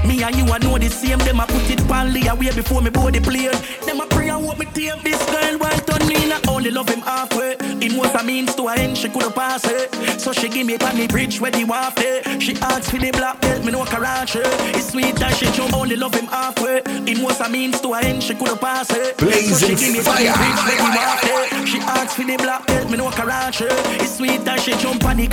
[0.06, 1.18] Me and you I know the same.
[1.18, 3.54] Them I put it pan lay away before me board the plane.
[3.86, 6.26] Them I pray and hope me tame this girl want me.
[6.26, 7.56] Not only love him halfway.
[7.84, 10.20] In was a means to an end, she coulda pass it.
[10.20, 12.40] So she give me on the bridge where the waffle.
[12.40, 14.40] She asked for the black belt, me no Karachi.
[14.78, 16.82] It's sweet that she jump only love him halfway.
[17.06, 19.18] Him was a means to an end, she coulda pass it.
[19.18, 21.66] so she give me on the bridge where the waffle.
[21.66, 23.66] She asked for the black belt, me no Karachi.
[24.02, 25.28] It's sweet that she jump on the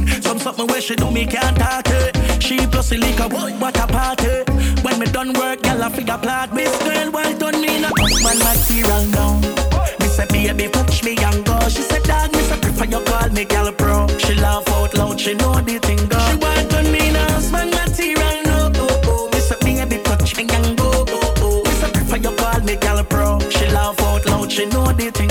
[0.00, 0.22] Kawasaki.
[0.22, 2.42] Some something where she do me can't talk it.
[2.42, 4.44] She plus the liquor, what a party.
[4.82, 6.54] When me done work, girl I figure plot.
[6.54, 9.40] Miss girl, why don't me not man material now?
[10.00, 11.58] Me say baby touch me and go.
[11.68, 14.06] She said dog, me say prefer you call me gal pro.
[14.18, 16.18] She laugh out loud, she know the thing go.
[16.18, 18.72] She want on me now, husband material no.
[18.76, 19.30] Oh, oh.
[19.32, 20.90] Me say baby touch me and go.
[21.08, 21.62] Oh, oh.
[21.64, 23.38] Me say prefer you call me gal pro.
[23.50, 25.25] She laugh out loud, she know the thing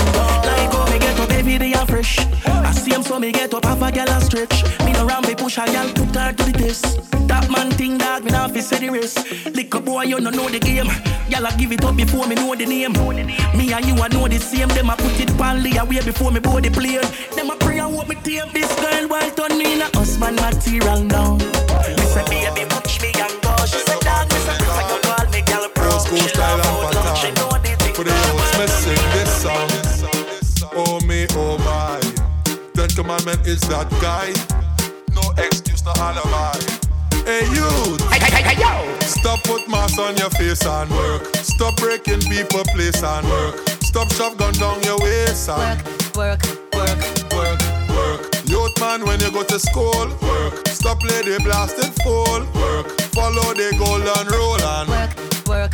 [3.16, 4.62] so me get up half a gal a stretch.
[4.84, 7.10] Me no ram me push a gal put her to the test.
[7.28, 9.18] That man thing dog, me not fi say the rest.
[9.54, 10.90] Lick a boy, you no know the game.
[11.30, 12.92] Y'all give it up before me know the name.
[13.56, 14.68] Me and you I know the same.
[14.68, 17.06] Them a put it panly away before me board the plane.
[17.34, 20.36] Them a pray and hope me tame this girl while turn me in a husband
[20.36, 21.36] material now.
[21.96, 23.52] Me say baby touch me and go.
[23.64, 25.64] She said dog, me say prefer you call me gal
[26.04, 28.45] school She and out loud, she know the thing.
[32.96, 34.32] Commandment is that guy.
[35.12, 36.56] No excuse, no alibi.
[37.28, 37.68] Hey you,
[39.04, 41.22] stop put mask on your face and work.
[41.36, 43.60] Stop breaking people place and work.
[43.84, 45.76] Stop shove gun down your waist and
[46.16, 47.00] Work, work, work,
[47.36, 47.60] work.
[47.92, 48.20] work.
[48.48, 50.66] Youth man, when you go to school, work.
[50.68, 52.88] Stop lady blasting full, work.
[53.12, 55.12] Follow the golden rule and work,
[55.46, 55.72] work,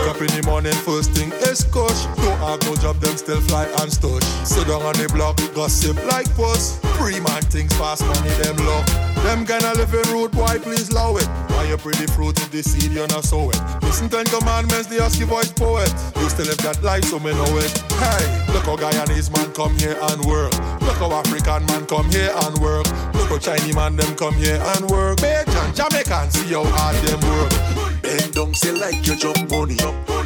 [0.00, 2.08] Wake up in the morning, first thing is kush.
[2.24, 4.24] Don't have no job, them still fly and stush.
[4.46, 6.80] Sit down on the block, gossip like puss.
[6.96, 8.86] Free man things fast money, them love.
[9.28, 11.28] Them kinda living rude, boy, please allow it.
[11.52, 13.60] Why you pretty fruit with the seed, you not sow it.
[13.82, 15.92] Listen ten commandments, the husky voice poet.
[16.16, 17.68] You still live that life, so me know it.
[18.00, 18.24] Hey,
[18.56, 20.56] look how Guyanese man come here and work.
[20.80, 22.88] Look how African man come here and work.
[23.12, 25.20] Look how Chinese man them come here and work.
[25.20, 27.89] Bajan, Jamaican, see how hard them work.
[28.10, 29.76] Bend down, say like you drop money.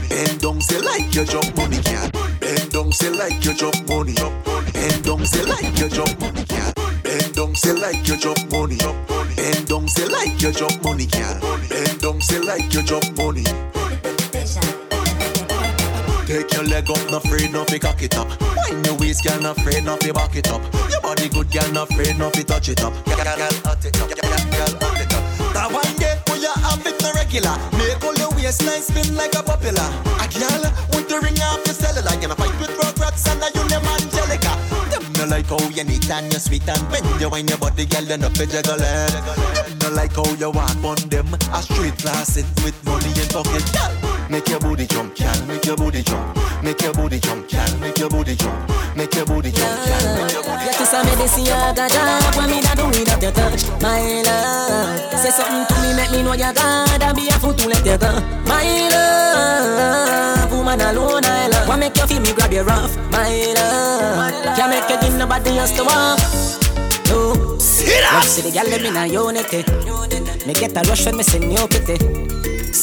[0.08, 2.16] Bend down, say like you drop money, cat.
[2.40, 4.14] Bend down, say like you drop money.
[4.72, 6.74] Bend down, say like you drop money, cat.
[7.02, 8.78] Bend down, say like you drop money.
[9.36, 11.42] Bend down, say like you drop money, cat.
[11.68, 13.44] Bend down, say like you drop money.
[16.24, 18.28] Take your leg up, not afraid, not fi cock it up.
[18.70, 20.62] Wind your waist, girl, not afraid, not fi back it up.
[20.90, 22.94] Your body good, girl, not afraid, not fi touch it up.
[23.04, 25.33] Girl, girl, girl, hot it up, girl, girl, girl, hot it up.
[25.54, 29.34] That one day, when you have it no regular, make all your waistline spin like
[29.38, 29.86] a popular.
[30.18, 33.62] A girl with the ring off your cellular, you know fight with rugrats and you
[33.70, 34.52] name Angelica.
[34.90, 37.86] Them no like how you neat and you sweet and bend you wine your body,
[37.86, 38.82] girl, you know fi juggle.
[38.82, 43.28] Them no like how you walk on them, a straight class it with money in
[43.30, 44.03] pocket.
[44.30, 45.46] Make your booty jump, girl.
[45.46, 46.38] Make your booty jump.
[46.62, 47.78] Make your booty jump, girl.
[47.78, 48.70] Make your booty jump.
[48.96, 50.16] Make your booty jump, girl.
[50.16, 53.20] Make your booty You kiss a medicine, you got job When me da do without
[53.22, 57.26] your touch My love Say something to me, make me know you God And be
[57.28, 58.10] a fool to let you go
[58.46, 63.52] My love Woman alone, I love What make you feel me grab your rough My
[63.56, 66.18] love Can't make you give nobody else to walk
[67.10, 68.22] No See that?
[68.26, 69.64] See the girl let me na unity
[70.46, 71.98] Me get a rush when me sing you pity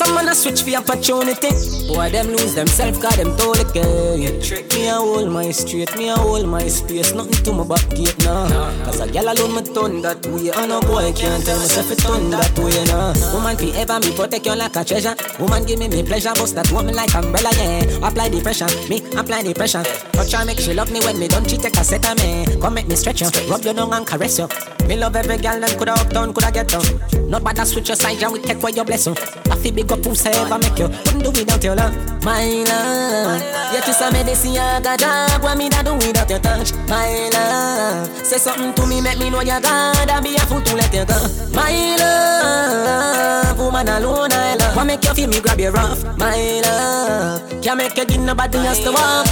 [0.01, 1.51] some man a switch for opportunity.
[1.87, 4.41] Boy, them lose themselves, cause them totally care.
[4.41, 7.13] Trick me a hold my straight, me a hold my space.
[7.13, 8.47] Nothing to my back gate now.
[8.83, 10.51] Cause a gal alone me turn that way.
[10.51, 13.13] Oh, and a boy can't tell myself it turn that way now.
[13.33, 15.15] Woman fi ever me protect you like a treasure.
[15.39, 18.07] Woman give me me pleasure, bust that woman like umbrella, yeah.
[18.07, 19.83] Apply the pressure, me apply the pressure.
[20.13, 21.45] Touch her, make she love me when me done.
[21.45, 22.45] She take a ah, set of me.
[22.59, 24.47] Come make me stretch you, rub you down and caress you.
[24.87, 26.83] Me love every gal that coulda up down, coulda get down.
[27.29, 29.15] Not bad to switch your side, and we take away your blessing.
[29.49, 30.87] I feel big up who's ever make you.
[30.87, 33.41] Couldn't do without your love, my love.
[33.73, 35.43] You kiss a medicine, you got job.
[35.43, 38.07] What me da do without your touch, my love.
[38.25, 40.09] Say something to me, make me know you God.
[40.09, 41.17] And be a fool to let you go,
[41.53, 43.59] my love.
[43.59, 44.75] Woman alone, I love.
[44.75, 47.61] What make you feel me grab your rough, my love.
[47.61, 49.27] Can't make you give nobody else to walk.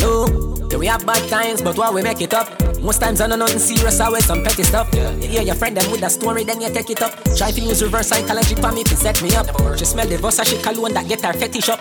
[0.00, 0.55] No.
[0.74, 2.48] We have bad times, but why we make it up?
[2.80, 4.88] Most times I know nothing serious, always some petty stuff.
[4.92, 5.10] Yeah.
[5.12, 7.12] You hear your friend them with a story, then you take it up.
[7.36, 9.46] Try to use reverse psychology for me to set me up.
[9.78, 11.80] She smell the she cologne that get her fetish up.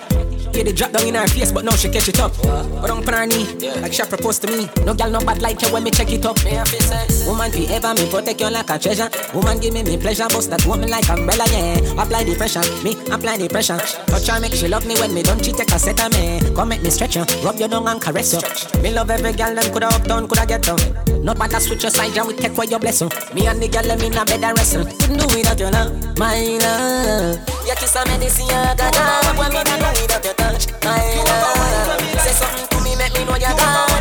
[0.55, 2.31] Yeah, they drop down in her face, but now she catch it up.
[2.41, 3.43] But on her knee,
[3.81, 4.69] like she proposed to me.
[4.85, 6.41] No girl, no bad like you when me check it up.
[6.45, 7.27] Me have sex.
[7.27, 9.09] Woman, fi ever me protect you like a treasure.
[9.33, 12.01] Woman, give me me pleasure, bust that woman like umbrella, yeah.
[12.01, 13.77] Apply the pressure, me apply the pressure.
[14.07, 15.43] Touch her, make she love me when me done.
[15.43, 16.39] She take a set of me.
[16.55, 18.81] Come make me stretch her, rub your down and caress her.
[18.81, 20.79] Me love every girl, them coulda up down, coulda get down.
[21.21, 23.11] Not bad to switch your side, and we take away your blessing.
[23.33, 24.85] Me and the girl, them in a bed and wrestle.
[24.85, 27.43] Couldn't do without your love, my love.
[27.67, 29.37] You kiss a medicine, you got love.
[29.37, 30.44] When me not do without your
[30.83, 32.01] my love.
[32.19, 33.94] Say something to me, make me know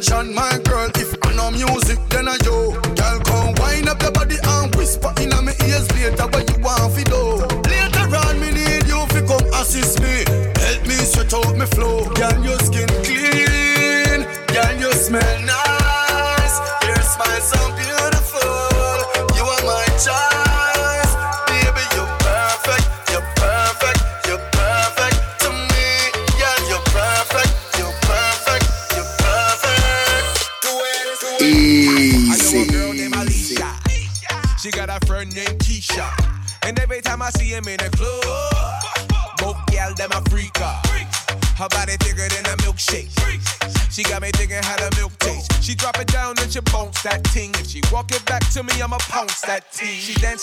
[0.00, 0.49] attention, my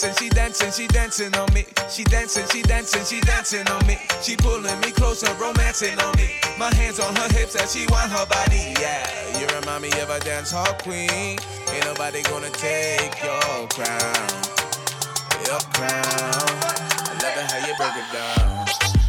[0.02, 1.66] dancing, she dancing, she dancing on me.
[1.90, 3.98] She dancing, she dancing, she dancing on me.
[4.22, 6.30] She pulling me closer, romancing on me.
[6.60, 8.76] My hands on her hips as she want her body.
[8.80, 11.10] Yeah, you remind me of a dance hall queen.
[11.10, 14.30] Ain't nobody gonna take your crown,
[15.48, 16.46] your crown.
[17.02, 19.07] I love it how you break it down.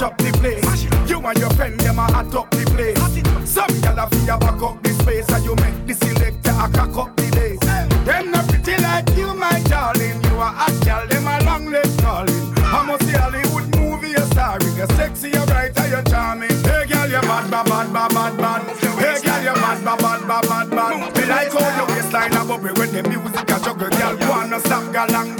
[0.00, 1.10] mash up the place.
[1.10, 2.98] You and your friend, them a hot up the place.
[3.48, 6.96] Some gal a fear back up the space, and you make the selector a cock
[6.96, 7.56] up the day.
[8.04, 10.22] Them not pretty like you, my darling.
[10.24, 12.54] You a hot gal, them a long legs calling.
[12.56, 14.74] I must see Hollywood movie you're starring.
[14.76, 16.56] You're sexy, you're bright, and you're charming.
[16.64, 18.62] Hey girl, you're bad, bad, bad, bad, bad, bad.
[19.00, 21.16] Hey girl, you're bad, bad, bad, bad, bad, bad.
[21.16, 23.90] Me like all your waistline a bubble when the music a juggle.
[23.90, 25.39] Girl, wanna stop galang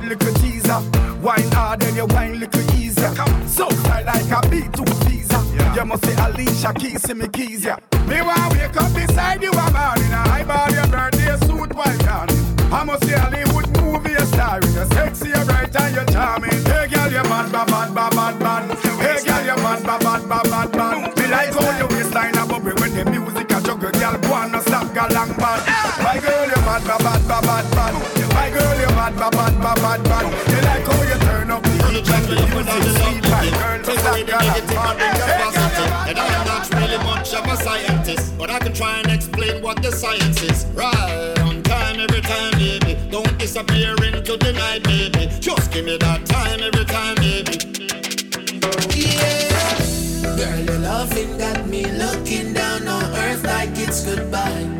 [0.00, 0.80] good little teaser.
[1.20, 3.14] Wine hard and you wine little easier.
[3.46, 5.56] So tight like a a B2 teaser.
[5.56, 5.74] Yeah.
[5.74, 7.76] You must say Alicia Keys, see me keys, yeah.
[8.06, 11.74] Me want wake up beside you, I'm on in a high body, your birthday suit,
[11.74, 12.28] while down.
[12.72, 14.60] I must say Hollywood movie star.
[14.74, 16.50] You're sexy, you're bright, and you're charming.
[16.64, 18.78] Hey girl, you're mad, bad, bad, bad, bad, bad.
[19.00, 21.09] Hey girl, you're mad, bad, bad, bad, bad, bad.
[32.00, 33.84] the jungle, up and down the London.
[33.84, 36.08] Take away the negative and the.
[36.08, 39.62] And I am not really much of a scientist, but I can try and explain
[39.62, 40.66] what the science is.
[40.74, 42.98] Right on time every time, baby.
[43.10, 45.30] Don't disappear into the night, baby.
[45.40, 47.58] Just give me that time every time, baby.
[48.96, 50.36] Yeah.
[50.36, 54.79] Girl, you're loving got me looking down on earth like it's goodbye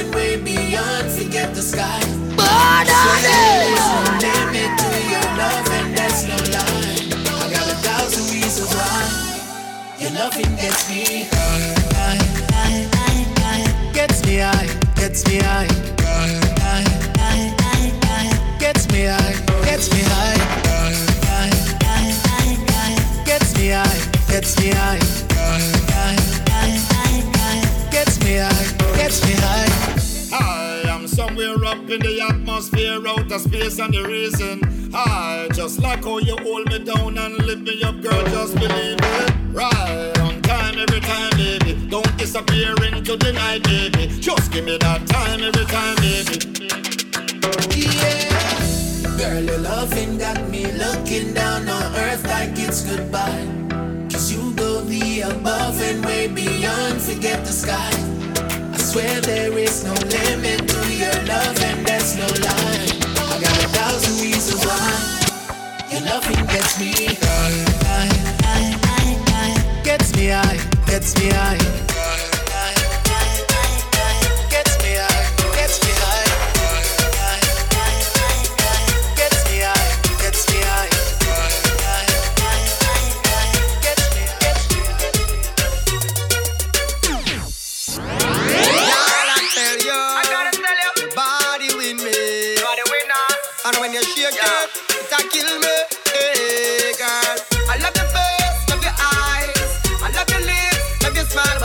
[0.00, 2.00] soaring way beyond, forget the sky.
[2.36, 3.80] Born on it!
[4.22, 6.98] Limit to your love, and that's no lie.
[7.26, 9.02] I got a thousand reasons why
[9.98, 12.18] your loving gets me high,
[12.52, 12.88] high,
[13.40, 15.68] high, gets me high, gets me high,
[18.58, 19.34] gets me high,
[19.64, 20.44] gets me high,
[23.24, 23.98] gets me high,
[24.28, 25.00] gets me high,
[27.90, 30.36] gets me high gets me high.
[30.38, 34.60] I am somewhere up in the atmosphere, outer space, and the reason.
[34.92, 38.22] I just like how you hold me down and lift me up, girl.
[38.36, 39.30] Just believe it.
[39.52, 41.72] Right on time every time, baby.
[41.88, 44.06] Don't disappear into the night, baby.
[44.20, 46.36] Just give me that time every time, baby.
[47.80, 49.16] Yeah.
[49.18, 53.46] Girl, your loving got me looking down on earth like it's goodbye.
[54.12, 58.10] Cause you go the above and way beyond, forget the sky.
[58.90, 62.88] Swear there is no limit to your love and there's no lie.
[63.30, 65.86] I got a thousand reasons why.
[65.92, 68.10] Your loving gets me high, high,
[68.42, 69.82] high, high, high.
[69.84, 72.39] Gets me high, gets me high.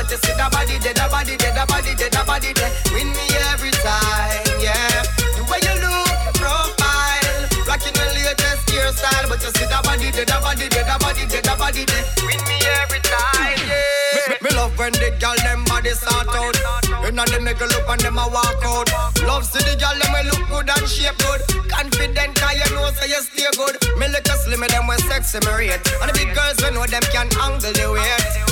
[0.05, 2.69] But you see that body, there, that body, there, that body, there, that body, there,
[2.93, 5.01] win me every time, yeah.
[5.33, 10.29] The way you look, profile, rocking your latest hairstyle, but you see that body, there,
[10.29, 14.29] that body, there, that body, there, that body, there, win me every time, yeah.
[14.29, 16.53] Me, me love when the girl them body start out.
[17.01, 18.89] When all the nigga look and them a walk out.
[19.25, 21.41] Love see the girl them look good and shape good.
[21.65, 23.77] Confident cause you know say you stay good.
[23.97, 25.81] Me look a slim them we sexy me rate.
[26.01, 28.44] And the big girls we know them can angle the weight.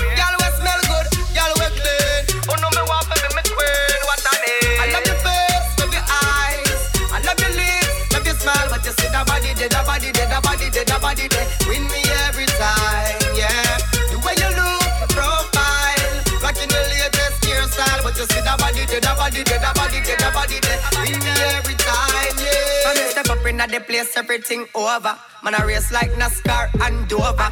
[9.70, 11.47] Body, there, body, there, that body, there, that body, there.
[11.68, 13.78] Win me every time, yeah.
[14.11, 18.99] The way you look, profile, rocking your latest hairstyle, but you see that body, there,
[18.99, 20.80] that body, there, that body, there, that body, there.
[20.99, 22.91] Win me every time, yeah.
[22.91, 25.16] When me step up in the place, everything over.
[25.43, 27.51] Man, I race like NASCAR and Dover.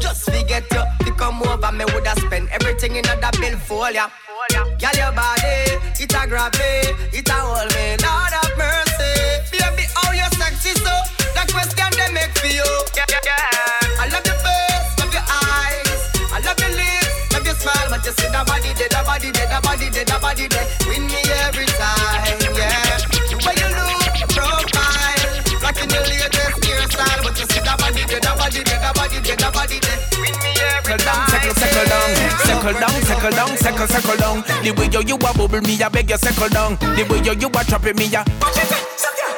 [0.00, 1.72] Just forget you to come over.
[1.72, 4.08] Me woulda spend everything in that bill for ya.
[4.52, 7.75] Girl, your body, it a grab me, it a hold
[18.06, 20.66] you see that body, there, that body, there, that body, there, that body, there.
[20.86, 23.02] Win me every time, yeah.
[23.26, 25.26] The way you look, profile,
[25.58, 29.18] rocking your latest hairstyle, but you see that body, there, that body, there, that body,
[29.18, 29.98] there, that body, there.
[30.22, 31.26] Win me every time.
[31.34, 32.10] Settle, settle down,
[32.46, 34.36] settle down, settle down, settle, settle down.
[34.62, 36.78] The way you you a bubble me, I beg you settle down.
[36.78, 38.22] The way you you a trapping me, I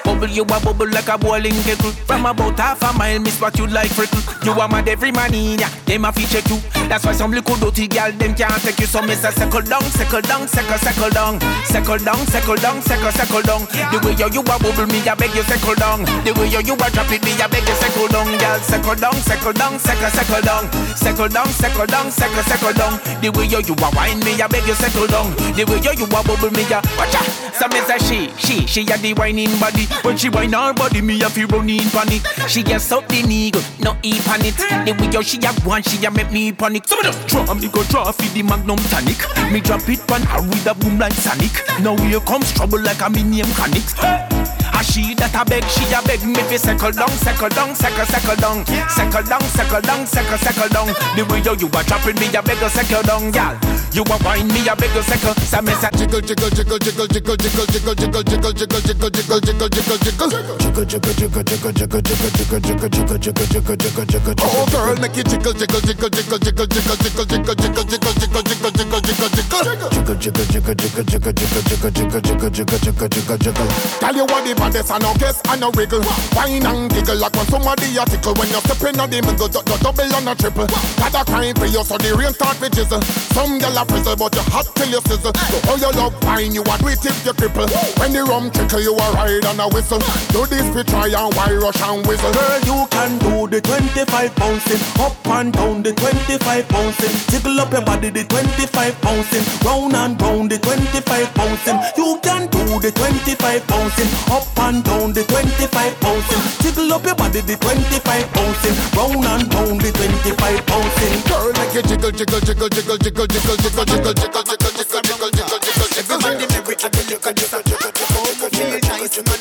[0.08, 1.92] bubble you a bubble like a bowling kettle.
[2.08, 4.24] From about half a mile, miss what you like frickle.
[4.44, 6.58] You a mad every man in ya, them a feature you.
[6.88, 8.86] That's why some little dirty gal them can't take you.
[8.86, 13.12] So me say settle down, settle down, settle, settle down, settle down, settle down, settle,
[13.12, 13.62] settle down.
[13.92, 16.04] The way you you a bubble me, I beg you settle down.
[16.24, 18.58] The way you you a drop it me, I beg you settle down, gal.
[18.64, 20.64] Settle down, settle down, settle, settle down,
[20.96, 22.94] settle down, settle down, settle, settle down.
[23.20, 25.36] The way you you a wine me, I beg you settle down.
[25.52, 27.28] The way you you a bubble me, I watch out.
[27.52, 29.84] So me say she, she, she a the whining body.
[30.02, 32.22] When she whine her body, me a feel run in panic.
[32.48, 34.56] She get something eagle, no on it.
[34.86, 36.86] The way you she a one, she a make me panic.
[36.86, 39.18] So me just draw me go draw feed the magnum tonic.
[39.52, 41.52] Me drop it pan her with a boom like Sonic.
[41.80, 43.94] Now here comes trouble like a mini mechanics.
[43.98, 48.06] A she that a beg, she a beg me fi settle down, settle down, settle,
[48.06, 50.86] settle down, settle down, settle down, settle, settle down.
[51.16, 53.77] The way you you a dropping me, a beg settle down, gal.
[53.92, 55.34] You a wine me, a beg you settle.
[55.34, 59.38] So me say jiggle, jiggle, jiggle, jiggle, jiggle, jiggle, jiggle, jiggle, jiggle, jiggle, jiggle, jiggle,
[59.40, 60.28] jiggle, jiggle, jiggle.
[60.28, 64.34] Jiggle, jiggle, jiggle, jiggle, jiggle, jiggle, jiggle, jiggle, jiggle, jiggle, jiggle, jiggle, jiggle.
[64.38, 69.00] Oh it jiggle, jiggle, jiggle, jiggle, jiggle, jiggle, jiggle, jiggle, jiggle, jiggle, jiggle, jiggle, jiggle,
[69.00, 69.88] jiggle, jiggle.
[69.88, 73.68] Jiggle, jiggle, jiggle, jiggle, jiggle, jiggle, jiggle, jiggle, jiggle, jiggle, jiggle, jiggle, jiggle.
[73.98, 76.02] Tell you what the baddest and no guess and no wiggle.
[76.36, 78.34] Wine and giggle like when somebody a tickle.
[78.34, 80.66] When you step in on the middle, do double and a triple.
[81.00, 83.02] Got a kind for you, so the rain start with jizzle.
[83.32, 85.32] Some gyal a frizzle, but you hot till you sizzle.
[85.32, 87.70] So how you love wine, you a do it if you cripple.
[87.98, 90.02] When the rum trickle, you a ride and a whistle.
[90.34, 92.32] Do this fi try and why rush and whistle.
[92.32, 97.72] Girl, you can do the 25 bouncing Up and down the 25 bouncing Jiggle up
[97.72, 102.90] your body the 25 bouncing Round and round the 25 bouncing You can do the
[102.90, 108.76] 25 bouncing Up and down the 25 bouncing Jiggle up your body the 25 bouncing
[108.96, 113.67] Round and round the 25 bouncing Girl, it jiggle, jiggle, jiggle, jiggle, jiggle, jiggle, jiggle,
[113.70, 114.14] jiggle.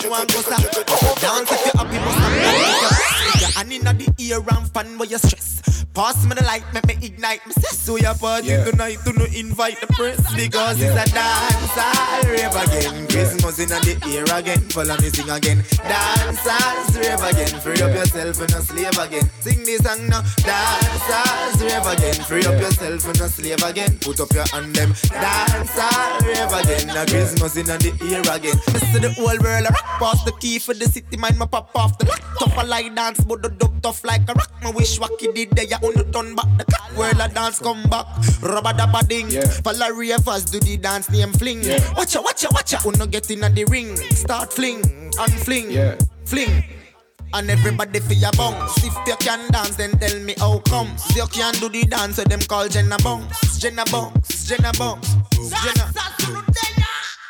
[0.09, 1.19] Oh, you stop.
[1.21, 3.16] Dance if you're happy, must
[3.57, 5.85] hand inna the ear and fan where you stress.
[5.93, 8.65] Pass me the light, make me ignite me say so your party Yeah.
[8.65, 13.07] tonight to no invite the press because it's a dance all rave again.
[13.07, 15.63] Christmas inna the ear again, follow me sing again.
[15.89, 19.25] Dance all rave again, free up yourself and a slave again.
[19.41, 20.21] Sing this song now.
[20.45, 23.97] Dance all rave again, free up yourself and a slave again.
[24.01, 24.93] Put up your hand them.
[25.09, 28.57] Dance all rave again, a Christmas inna the ear again.
[28.73, 31.47] Me see the whole world a rock past the key for the city, mind my
[31.47, 32.21] pop off the lock.
[32.37, 34.51] Tough a like dance, but the dub tough like a rock.
[34.63, 36.97] My wish wacky did there, you only turn back the cock.
[36.97, 38.05] World a dance come back,
[38.41, 39.29] rubber dabba ding.
[39.63, 41.59] Follow ravers do the dance name fling.
[41.95, 42.79] Watch ya, watch ya, watch ya.
[42.85, 44.81] Uno get inna the ring, start fling
[45.19, 45.95] and fling, yeah.
[46.25, 46.63] fling.
[47.33, 48.77] And everybody for your bounce.
[48.77, 51.03] If you can dance, then tell me how comes.
[51.15, 56.76] You can do the dance, so them call Jenna bounce, Jenna bounce, Jenna bounce, Jenna.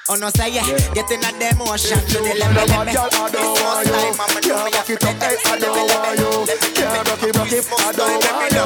[0.09, 3.59] Oh no, say yeah, get in to the level Love of a girl, I don't
[3.59, 4.47] want you.
[4.47, 6.47] Yeah, back it up, hey, I don't want you.
[6.79, 8.63] Yeah, rock it, rock it, I don't want you.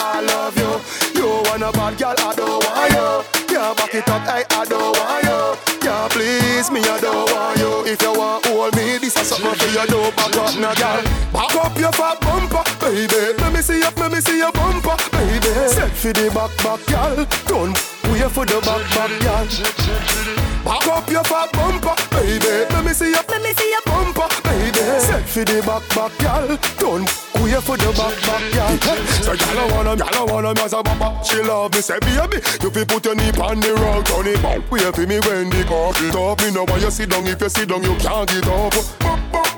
[0.00, 0.72] I- love you.
[1.16, 3.56] You want a bad girl, I don't want you.
[3.56, 5.40] Yeah, back it up, I don't want you.
[5.82, 7.86] Yeah, please me, I don't want you.
[7.90, 9.86] If you want hold me, this is something you.
[9.86, 11.02] Do back up, now, girl.
[11.32, 13.38] Back up your fat bumper, baby.
[13.38, 15.68] Let me see your, let me see your bumper, baby.
[15.68, 17.26] Set for the back, back, girl.
[17.46, 17.76] Don't
[18.10, 20.49] wait for the back, back, girl.
[20.70, 22.46] Back up your fat bumper, baby.
[22.70, 24.78] Let me see your, let me see your bumper, baby.
[25.02, 26.46] Set for the back, back, girl.
[26.78, 27.10] Don't
[27.42, 28.78] wait for the back, back, girl.
[29.26, 31.18] So girl, I wanna, girl, I wanna as a baba.
[31.24, 32.38] She love me, say baby.
[32.62, 34.70] You fi put your knee on the rock, turn it back.
[34.70, 36.38] Wait for me when the car it up.
[36.38, 37.26] Me know why you sit down.
[37.26, 38.70] If you sit down, you can't get up.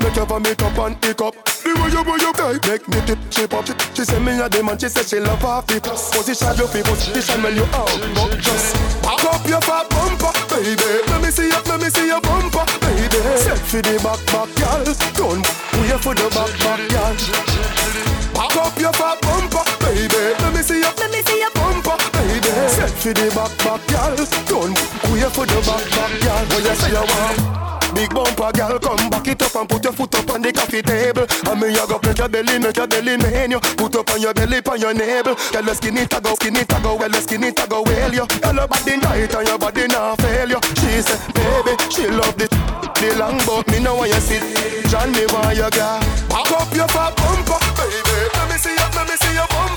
[0.00, 1.36] Make your vomit up and hiccup.
[1.44, 3.68] The way you, way you play, make me tip chip up.
[3.94, 5.84] She, say me a dem and she say she love half it.
[5.84, 7.92] Position your feet, position when you out.
[8.42, 10.01] Just back up your fat bumper,
[10.62, 11.02] baby.
[11.10, 13.20] Let me see your, let me see your bumper, baby.
[13.36, 14.84] Set for the back, back, girl.
[15.18, 15.42] Don't
[15.80, 17.14] wait for the back, back, girl.
[18.34, 20.22] Back up your fat bumper, baby.
[20.42, 21.51] Let me see your, let me see your.
[22.72, 24.16] Set for the back, back, girl.
[24.48, 24.74] Don't
[25.12, 26.44] wait for the back, back, girl.
[26.50, 27.62] When you say you want.
[27.94, 30.80] Big bumper girl, come back it up and put your foot up on the coffee
[30.80, 31.28] table.
[31.28, 33.60] And me a go make your belly, make your belly menu.
[33.76, 35.36] Put up on your belly, on your navel.
[35.52, 38.26] Tell your skinny to go, skinny go, well, your skinny go well you.
[38.40, 40.60] Tell your body tight and your body not fail you.
[40.80, 42.48] She say, baby, she love the
[43.02, 44.40] the long but me know when you sit.
[44.88, 46.00] John me want you girl.
[46.32, 48.16] Back up your fat bumper, baby.
[48.32, 49.71] Let me see your, let me see your bumper,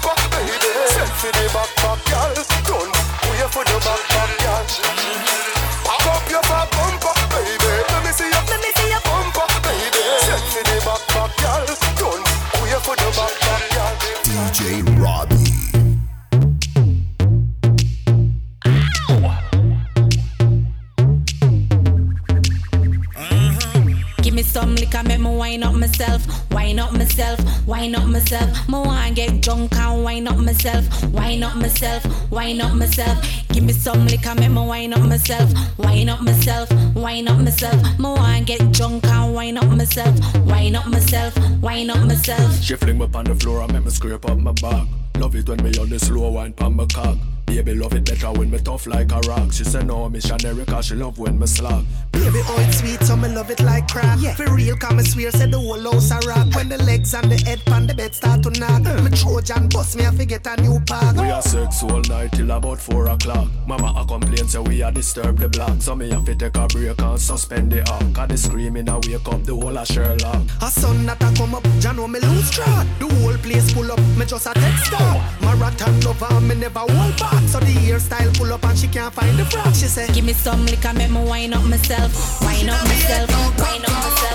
[31.56, 33.18] up myself, wine up myself.
[33.50, 37.82] Give me some liquor, make me wine up myself, wine up myself, wine up myself.
[38.00, 42.62] Me want get drunk and wine up myself, wine up myself, wine up myself.
[42.62, 44.88] She fling me on the floor and make me scrape up my back.
[45.18, 47.18] Love it when me on the slow wine pon my cock.
[47.46, 49.54] Baby love it better when me tough like a rock.
[49.54, 51.84] She say no missionary cause she love when me slack.
[52.12, 54.20] Baby, oh, it's sweet, so me love it like crap.
[54.20, 54.34] Yeah.
[54.36, 56.54] For real, come and swear, said the whole house a rock.
[56.56, 58.86] When the legs and the head pan the bed start to knock.
[58.86, 59.02] Uh.
[59.04, 61.16] Me Trojan bust me, I forget a new pack.
[61.16, 63.48] We are sex all night till about four o'clock.
[63.68, 65.82] Mama a complain say we a disturb the block.
[65.82, 68.14] So me have to take a break and suspend the arc.
[68.14, 70.44] Cause the screaming a wake up the whole of Sherlock.
[70.62, 72.88] A sun that a come up, Jah know me lose track.
[73.00, 75.36] The whole place pull up, me just a text her.
[75.42, 77.35] Marathon lover, me never hold back.
[77.48, 79.74] So the hairstyle pull up and she can't find the frock.
[79.76, 83.30] She said, Give me some liquor, make me wine up myself, wine up myself,
[83.60, 84.35] wine up myself.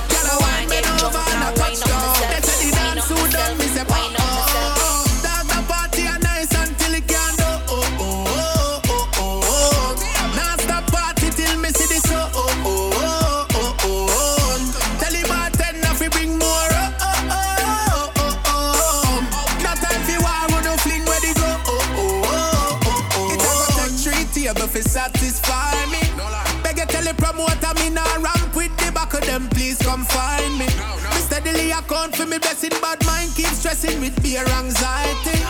[32.31, 35.43] Me blessing, bad mind keep stressing with fear, anxiety.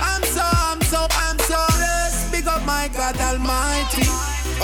[0.00, 2.32] I'm so, I'm so, I'm so blessed.
[2.32, 4.08] Big up my God Almighty.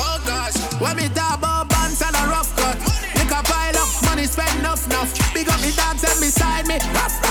[0.01, 2.79] Oh gosh, when me talk about bands and a rough cut,
[3.17, 5.13] lick a pile up, money spend enough, enough.
[5.35, 7.28] Big up me dogs and beside me, rough,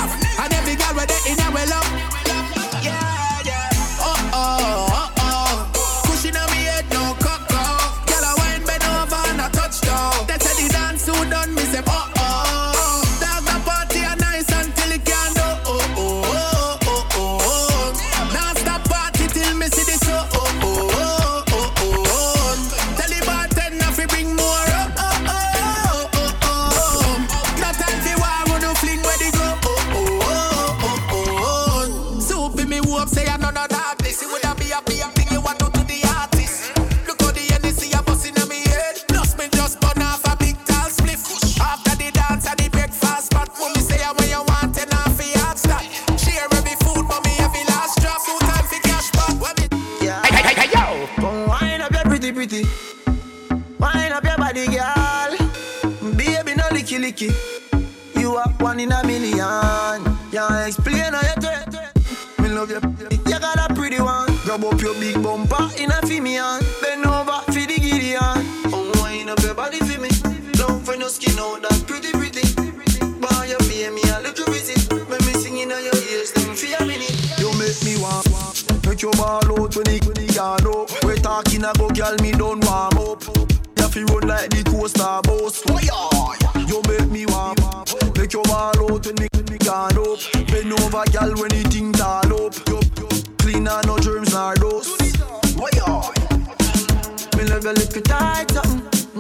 [64.82, 65.37] your big bumper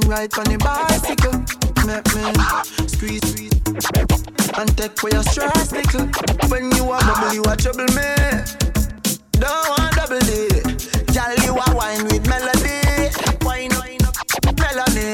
[0.08, 1.36] Right on the bicycle.
[1.84, 2.32] Make me
[2.88, 3.51] squeeze, squeeze.
[4.58, 6.08] And take away your stress, little.
[6.47, 8.16] When you are bubble, you are trouble me.
[9.36, 10.47] Don't want double D.
[11.12, 13.12] Girl, you are wine with melody.
[13.43, 14.16] Wine wine up,
[14.55, 15.12] melody.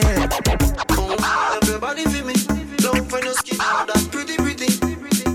[0.93, 2.37] Oh, love your body for me.
[2.77, 4.77] Don't find your skin out that pretty, pretty.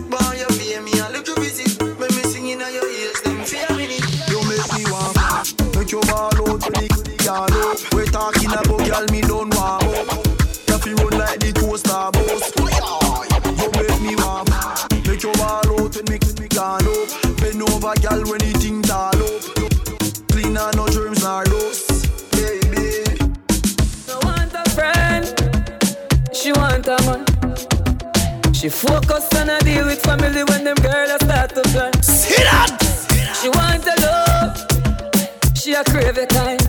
[0.06, 1.82] Boy, you pay me a little visit.
[1.98, 4.06] When me singing on your ears, them fear minute.
[4.30, 5.18] You make me want.
[5.74, 7.50] Make your ball out when the yard.
[7.92, 8.37] We talking
[28.58, 31.92] She focus on a deal with family when them girls start to plan.
[32.02, 32.42] Sit.
[33.40, 34.66] She want a love.
[35.56, 36.60] She a crave it kind.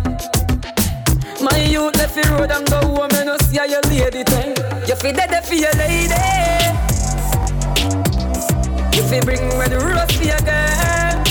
[1.41, 4.53] My youth left the road and go home and no see how your lady time.
[4.87, 6.13] You feel dead for your lady.
[8.95, 11.25] You feel bring red rose for your girl.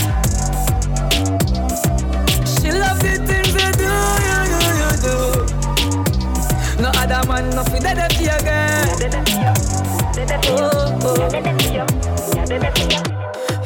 [2.58, 3.94] She love the things you do,
[4.26, 6.82] you do, you do.
[6.82, 8.67] No other man, no fi dead for your girl.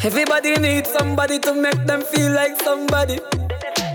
[0.04, 3.18] Everybody needs somebody to make them feel like somebody.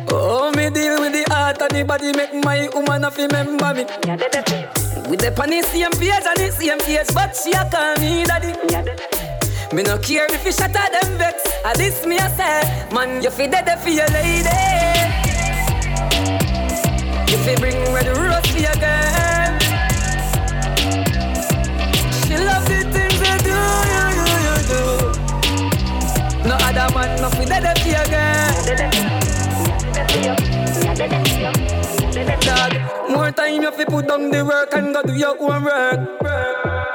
[0.10, 3.84] Oh, me deal with the heart and the body make my woman a remember me.
[5.10, 8.52] With the the same page and the same face, but she a call me daddy.
[9.74, 11.43] Me no care if you shatter them vex.
[11.64, 14.50] At this me a say, man, you fi dead for your lady.
[17.24, 19.16] If you fi bring red rose for your girl.
[26.93, 28.53] Man, no fi dead for your girl.
[32.41, 32.73] Dog,
[33.09, 35.99] more time you fi put down the work and go do your own work.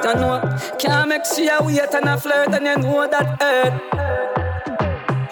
[0.03, 0.41] You know,
[0.79, 3.73] can't make she a wait and a flirt and you know that hurt.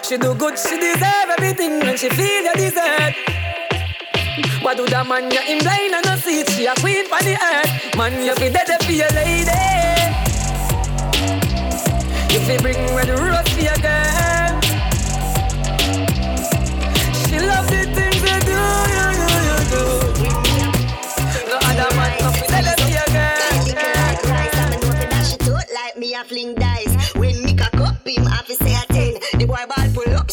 [0.04, 3.14] She do good, she deserve everything and she feel you deserve.
[4.62, 6.48] What do the man you in blind and no see it?
[6.50, 7.96] She a queen for the earth.
[7.96, 9.50] Man, you fi dead for your lady.
[12.30, 14.01] If you fi bring red rose for your girl.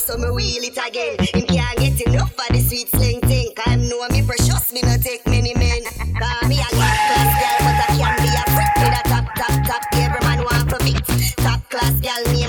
[0.09, 1.17] So me wheel it again.
[1.19, 3.53] Him can't get enough of the sweet sling thing.
[3.53, 5.83] Cause him know me precious, me no take many men.
[6.17, 9.25] Cause me a top class girl, but I can be a freak with a top,
[9.37, 9.83] top, top.
[9.93, 11.05] Every man want for beat.
[11.45, 12.41] Top class girl, me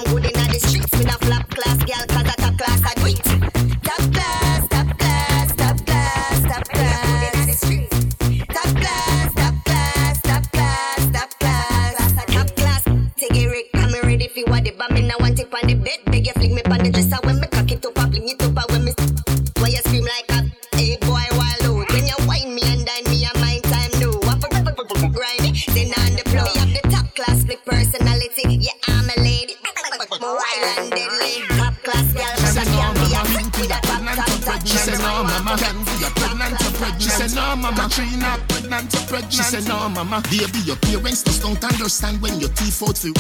[37.40, 39.32] no mama Katrina pregnant pregnant.
[39.32, 43.14] She said no mama baby your parents just don't understand when your teeth out through.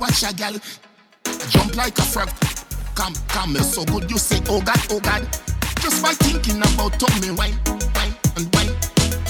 [0.00, 0.54] Watch a gal
[1.50, 2.30] jump like a frog.
[2.94, 5.22] Come, come, you're so good you say oh God, oh God.
[5.80, 7.58] Just by thinking about tummy wine,
[7.94, 8.74] wine and wine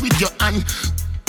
[0.01, 0.64] with your hand.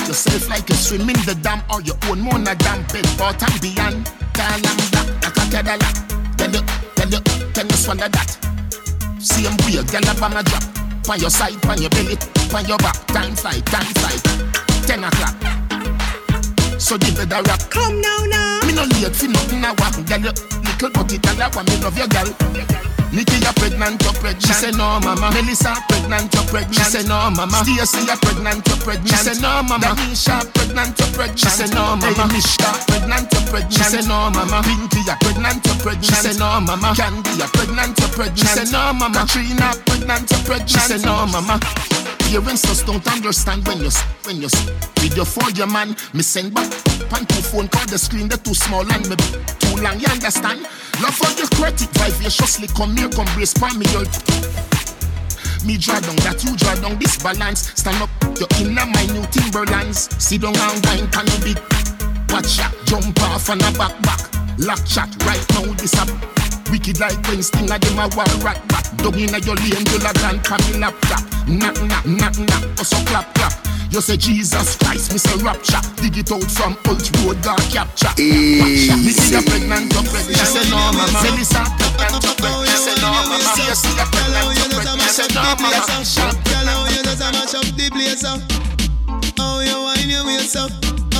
[0.07, 4.05] Yourself like you swim in the dam or your own mona dam bed bottom beyond.
[4.33, 5.89] Kalamba, akakadala.
[6.37, 6.61] Tell you,
[6.95, 7.19] tell you,
[7.51, 8.37] tell you swallow that.
[9.19, 10.86] Same way, girl, up on a drop.
[11.09, 12.17] On your side, on your belly,
[12.53, 13.07] on your back.
[13.07, 14.11] Time fly, time fly.
[14.85, 15.35] Ten o'clock.
[16.79, 17.69] So a rock.
[17.69, 18.59] Come now, now.
[18.67, 19.63] Me no late for nothing.
[19.63, 21.17] I want girl, little body.
[21.23, 22.27] I want me love your girl.
[23.11, 24.41] Nikki, you pregnant, you're pregnant.
[24.43, 25.31] She say no, mama.
[25.31, 26.75] Melissa, pregnant, you pregnant.
[26.75, 27.63] She say no, mama.
[27.63, 29.09] Stacy, you're pregnant, you're pregnant.
[29.09, 29.83] She say no, mama.
[29.83, 31.39] Danisha, pregnant, you're pregnant.
[31.39, 32.07] She say no, mama.
[32.07, 33.73] Hey, Mishka, pregnant, you're pregnant.
[33.73, 34.61] She say no, mama.
[34.63, 36.05] Pinky, you're pregnant, you're pregnant.
[36.05, 36.93] She say no, mama.
[36.95, 38.39] Candy, you're pregnant, you're pregnant.
[38.39, 39.19] She say no, mama.
[39.27, 40.69] Katrina, pregnant, you're pregnant.
[40.69, 41.59] She say no, mama.
[42.27, 43.89] Parents just don't understand when you
[44.25, 45.95] when you for your man.
[46.13, 46.69] Me send back
[47.09, 49.15] pan two phone call the screen they too small and me
[49.59, 49.97] too long.
[49.97, 50.61] You understand?
[51.01, 53.85] Love for your credit vivaciously come here, come brace for me.
[53.95, 54.03] You'll
[55.65, 57.71] me draw down that you draw down this balance.
[57.79, 60.09] Stand up, you're in my new Timberlands.
[60.23, 61.59] Sit down and wine, can you big?
[62.29, 64.21] Watch out, jump off on a back back.
[64.57, 66.09] Lock chat right now, this up.
[66.71, 68.85] Wicked like when sting of them a war rat back.
[68.97, 71.23] Dog inna your lane, you la grand from me laptop.
[71.47, 73.53] Knock knock knock knock, also clap clap.
[73.89, 75.79] You say Jesus Christ, me say rapture.
[76.01, 78.11] Dig it out from Old Road, God capture.
[78.19, 78.91] Easy.
[78.91, 80.37] Me see you pregnant, you pregnant.
[80.37, 81.07] She say no, mama.
[81.23, 82.67] Say Melissa pregnant, you pregnant.
[82.67, 83.37] She say no, mama.
[83.39, 85.01] You see you pregnant, you pregnant.
[85.07, 85.71] She say no, mama.
[86.43, 88.43] Girl, how you just a mash up the place up?
[89.39, 90.71] How you wine your waist up?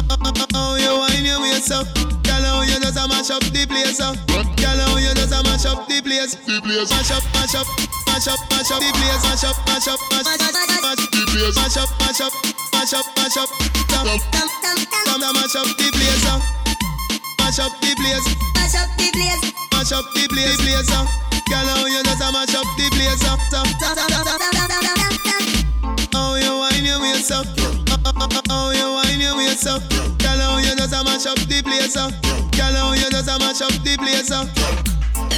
[0.08, 1.88] How you wine your waist up?
[2.24, 4.16] Girl, how you just a mash up the place up?
[4.32, 6.36] Girl, how you just a mash up the place?
[6.48, 6.90] The place.
[6.92, 7.68] Mash up, mash up,
[8.08, 9.24] mash up, mash up the place.
[9.28, 10.40] Mash up, mash up, mash up,
[10.80, 11.56] mash the place.
[11.60, 12.34] Mash up, mash up,
[12.72, 13.50] mash up, mash up.
[13.92, 16.42] Come, come, come, come, come, mash up the place up.
[17.44, 18.28] Mash up the place.
[18.56, 19.44] Mash up the place.
[19.76, 21.08] Mash up the place, place up.
[21.52, 23.40] Girl, how you just a mash up the place up?
[26.16, 27.87] How you wine your waist up?
[28.08, 29.84] How you wine your waist up?
[30.20, 32.16] Girl, how you just a mash up the place up?
[32.56, 34.48] Girl, how you just a mash up the place up?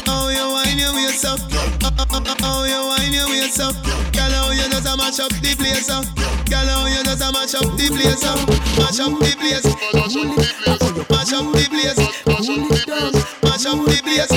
[0.05, 1.39] How you wine your waist up?
[1.81, 3.73] How you wine your waist up?
[4.13, 6.05] Girl, how you just a mash up the place up?
[6.45, 8.37] Girl, how you just a mash up the place up?
[8.77, 9.65] Mash up the place.
[9.89, 11.09] Mash up the place.
[11.09, 11.97] Mash up the place.
[13.41, 14.29] Mash up the place.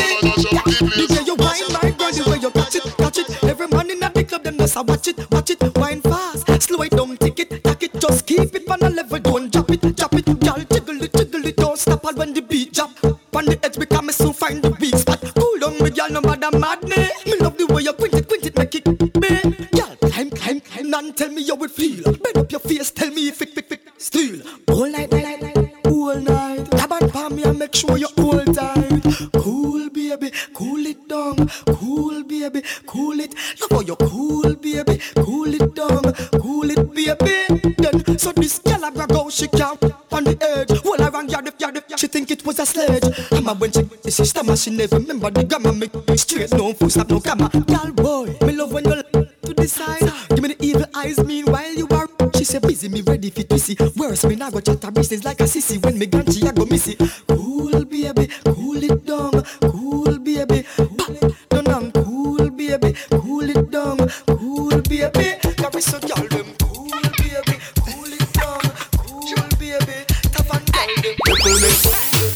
[0.96, 3.44] DJ, you wine my girl, the way you catch it, catch it.
[3.44, 5.60] Every man in the club, them just a watch it, watch it.
[5.76, 7.81] Wine fast, slow it down, take it, it.
[8.02, 10.24] Just keep it on a level, don't drop it, drop it.
[10.24, 12.90] Girl, jiggle it, jiggle it, don't stop all when the beat drop.
[13.04, 15.22] On the edge, because me soon find the weak spot.
[15.36, 17.24] Cool down, me girl, no matter madness.
[17.24, 18.84] Me love the way you quint it, quint it, make it
[19.20, 19.70] big.
[19.70, 22.02] Girl, climb, climb, climb, and tell me how it feel.
[22.02, 24.40] Bend up your face, tell me if it, fit, fit, still.
[24.66, 26.70] All night, night, night, night, all night.
[26.72, 29.30] Grab on palm me and make sure you hold tight.
[29.34, 29.81] Cool,
[30.16, 31.48] baby, cool it down.
[31.66, 33.34] Cool, baby, cool it.
[33.60, 36.02] Love how you cool, baby, cool it down.
[36.40, 37.72] Cool it, baby.
[37.78, 39.82] Then, so this girl a go, she can't
[40.12, 40.82] on the edge.
[40.84, 43.04] Well, I rang yard if yard if she think it was a sledge.
[43.32, 45.72] I'm a when she the system, she never remember the grammar.
[45.72, 47.48] Make straight, no full stop, no camera.
[47.48, 50.12] Girl, boy, me love when you to the side.
[50.30, 52.08] Give me the evil eyes, meanwhile you are.
[52.34, 53.76] She say busy, me ready for twissy.
[53.96, 55.82] Worse, me nah go chat her business like a sissy.
[55.82, 56.96] When me gone, she a go missy.
[57.26, 59.42] Cool, baby, cool it down.
[59.60, 60.64] Cool, baby,
[60.96, 63.98] back down and cool, baby, cool it down.
[64.26, 66.54] Cool, baby, carry so girl them.
[66.60, 68.60] Cool, baby, cool it down.
[68.96, 69.24] Cool,
[69.58, 71.16] baby, tough and girl them.
[71.28, 71.86] Little miss,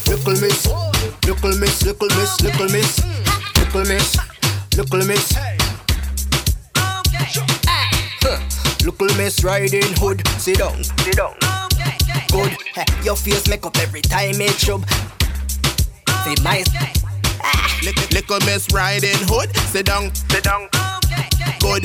[0.09, 0.67] little miss,
[1.27, 3.01] little miss, little miss, little miss,
[3.57, 4.17] little miss,
[4.77, 5.57] little miss.
[8.85, 11.35] Little miss riding hood, sit down, sit down.
[12.31, 14.85] Good, Heh, your face make up every time it chub.
[16.27, 16.65] Say my
[17.85, 20.69] Lick- Little miss riding hood, sit down, sit down.
[21.61, 21.85] Good.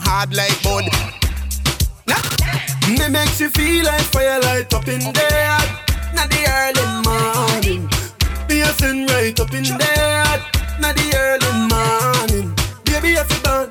[0.00, 0.86] Hard like wood.
[2.88, 5.58] Me makes you feel like firelight up in there,
[6.14, 7.86] not the early morning.
[8.48, 10.40] Me a send right up in there,
[10.80, 12.54] not the early morning.
[12.84, 13.68] Baby, if you burn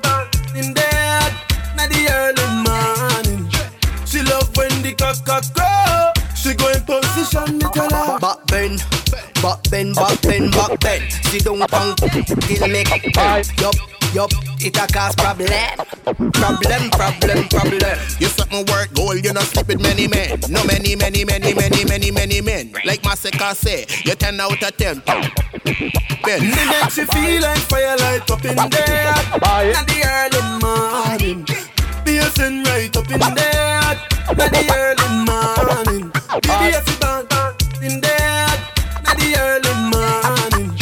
[0.54, 1.34] in there,
[1.74, 3.50] not the early morning.
[4.06, 6.15] She love when the cock cock grow.
[6.46, 8.20] She go in position, me tell her.
[8.20, 8.78] Back bend,
[9.42, 11.12] back bend, back bend, back bend.
[11.26, 13.50] She don't punk till make bend.
[13.58, 13.74] Yup,
[14.14, 14.30] yup,
[14.60, 15.50] it a cause problem,
[16.30, 17.98] problem, problem, problem.
[18.20, 20.38] You something work gold, you not sleep with many men.
[20.48, 22.72] No many, many, many, many, many, many men.
[22.84, 25.02] Like Masicka say, you 10 out of 10.
[25.02, 26.40] Ben.
[26.42, 31.44] Me makes you feel like firelight up in there, not the early morning.
[32.04, 36.10] Be a sun right up in there, not the early morning.
[36.42, 37.26] Baby, if you burn
[37.82, 38.46] in there,
[39.04, 40.76] not the early morning.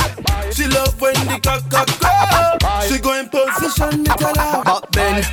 [0.52, 2.88] She love when the cock cock go.
[2.88, 4.64] She go in position, me tell her.
[4.64, 5.26] Back bend.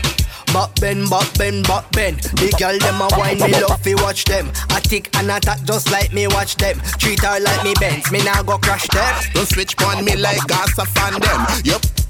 [0.54, 2.18] Back bend, back bend, back bend.
[2.20, 4.52] The girl them a wine, me love fi watch them.
[4.72, 6.78] I tick and attack just like me watch them.
[7.00, 9.24] Treat her like me Benz, me now go crash them.
[9.34, 11.48] Don't switch on me like gas a fan them.
[11.64, 12.01] Yup.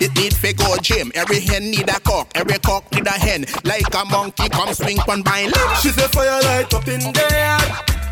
[0.00, 1.12] It need fi go gym.
[1.14, 2.30] Every hen need a cock.
[2.34, 3.44] Every cock need a hen.
[3.64, 5.76] Like a monkey come swing on by leg.
[5.80, 7.58] She say firelight up in there,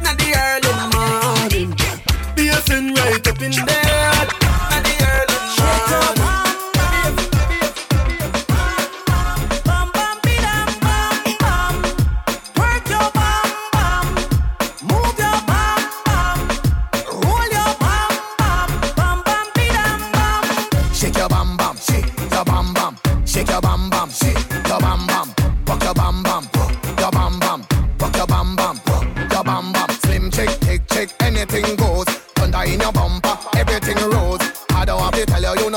[0.02, 1.76] not the early morning.
[2.36, 4.12] Be a sin right up in there,
[4.70, 6.19] not the early morning.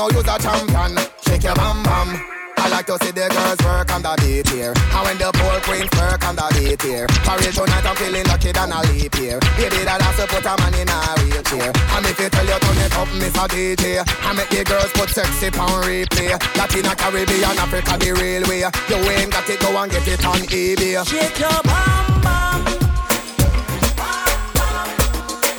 [0.04, 0.98] Know you're a champion.
[1.24, 2.08] Shake your bam bam.
[2.56, 4.72] I like to see the girls work on the beat here.
[4.72, 7.06] And when the poor queens work on the beat here.
[7.24, 9.38] Parade tonight, I'm feeling lucky than a leap here.
[9.56, 11.72] Baby, that has to put a man in a wheelchair.
[11.92, 14.00] And if you tell you turn it up, Miss a DJ.
[14.00, 16.32] I make the girls put sexy on replay.
[16.56, 18.64] Latina, Caribbean, Africa, the real way.
[18.64, 21.04] You ain't got it, go and get it on eBay.
[21.04, 22.60] Shake your bam bam.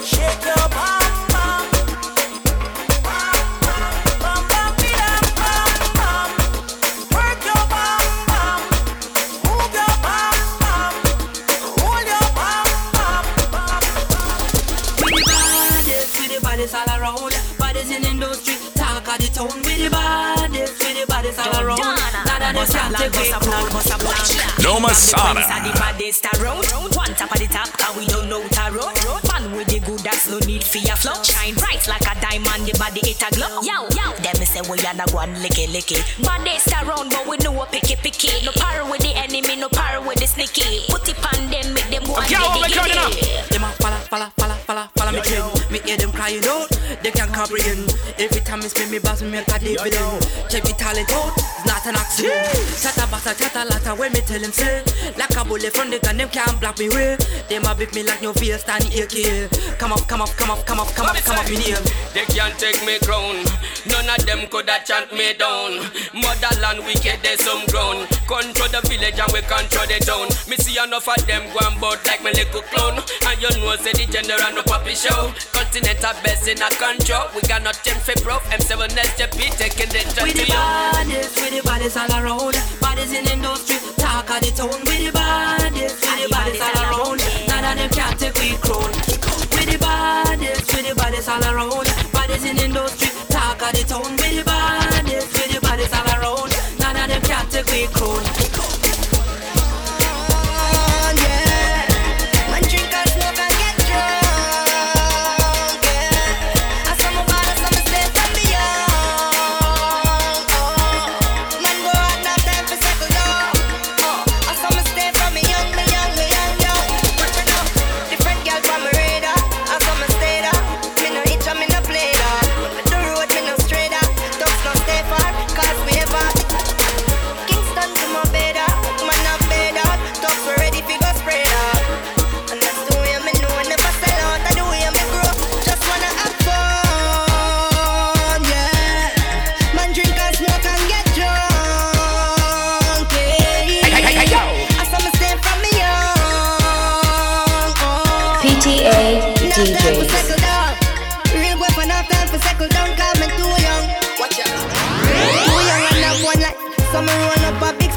[0.02, 1.05] Shake your bam.
[19.16, 19.61] Talk the town.
[19.63, 21.80] With the baddest, with the baddest all around.
[21.80, 23.70] None of them can take we crown.
[24.61, 25.39] No Masada.
[25.39, 26.95] This the baddest around.
[26.95, 28.91] One top of the top, and we don't know tarot.
[28.93, 29.25] Man
[29.56, 31.16] with the good, that's no need for your flow.
[31.24, 33.64] Shine bright like a diamond, the body it a glow.
[33.64, 36.03] Yo, yo, them me say we are not one licky licky.
[36.20, 38.43] Baddest around, but we know a picky picky.
[38.45, 40.86] No power with the enemy, no power with the sneaky.
[40.91, 43.49] Put it on them, make them go and Okay, what get calling it.
[43.49, 45.47] Them a follow, follow, follow, follow, follow me train.
[45.72, 46.70] Me hear them crying out,
[47.01, 47.88] they can't comprehend.
[48.20, 50.20] Every time me spend me boss, me make a dividend.
[50.51, 52.51] Check the talent out, it's not an accident.
[52.84, 54.84] Chatter basta, chatter latter, when me tell them say,
[55.18, 57.16] like a bullet from the gun, them can't block me way.
[57.47, 58.86] Them a beat me like no veil, stand
[59.78, 61.82] Come up, come up, come up, come up, come up, come up in here.
[62.14, 63.43] They can't take me crown.
[63.86, 65.86] None of them could have chant me down.
[66.14, 68.10] Motherland wicked, there's some ground.
[68.26, 70.28] Control the village and we control the town.
[70.50, 72.98] Me see enough of them go and bout like me little clown.
[73.30, 75.30] And you know, say the general no puppy show.
[75.54, 77.30] Continental best in a control.
[77.36, 78.41] We got nothing for proof.
[78.50, 82.58] M7 SJP taking the With to the baddest, with the baddest all around.
[82.82, 84.82] Baddest in industry, talk of the town.
[84.82, 87.20] With the baddest, with the baddest all around.
[87.48, 89.14] None of them can take we crown.
[90.16, 91.88] Baddest, with the baddest all around.
[92.13, 94.16] Baddest in industry, talk of the town.
[94.16, 96.55] With the baddest, with the baddest all around.
[96.80, 98.45] None of them can take we crown.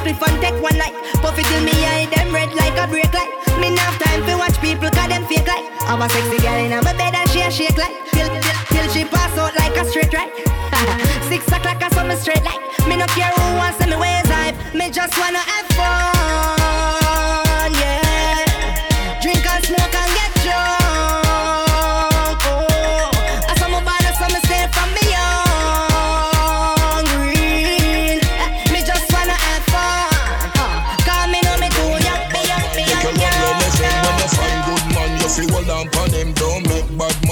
[0.08, 0.94] Up spliff and take one night.
[1.22, 3.30] Puffy till me eye them red like a brake light.
[3.60, 5.64] Me have time for watch people cause them fake like.
[5.86, 7.94] Have a sexy girl in my bed and she a shake like.
[8.12, 10.32] Till, till, till she pass out like a straight right.
[11.28, 12.60] Six o'clock I saw me straight like.
[12.88, 14.56] Me no care who wants me ways hype.
[14.74, 16.17] Me just wanna have fun,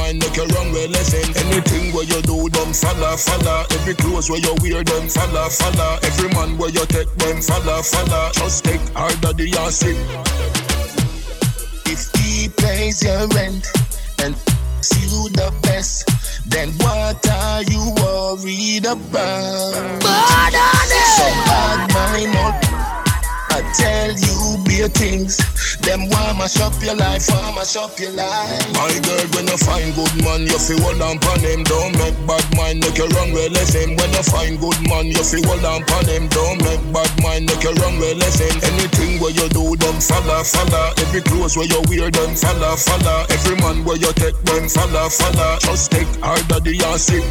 [0.07, 3.65] mind Make you run well listen Anything where you do them follow follow.
[3.71, 5.99] Every clothes where you wear them follow follow.
[6.03, 8.31] Every man where you take them follow follow.
[8.35, 9.97] Just take harder the acid
[11.87, 13.67] If he pays your rent
[14.23, 14.35] And
[15.03, 16.09] you the best
[16.49, 20.03] Then what are you worried about?
[21.17, 22.66] So bad mind
[23.77, 25.37] tell you bare things.
[25.85, 28.67] Them want mash up your life, want mash up your life.
[28.75, 31.63] My girl, when you find good man, you feel hold on pon him.
[31.65, 33.97] Don't make bad mind, make you run well him.
[33.97, 36.29] When you find good man, you feel hold on pon him.
[36.29, 38.57] Don't make bad mind, make you run well him.
[38.65, 40.93] Anything where you do, them follow, follow.
[41.07, 43.27] Every clothes where you wear, them follow, follow.
[43.31, 45.59] Every man where you take, them follow, follow.
[45.61, 47.25] Just take harder the acid.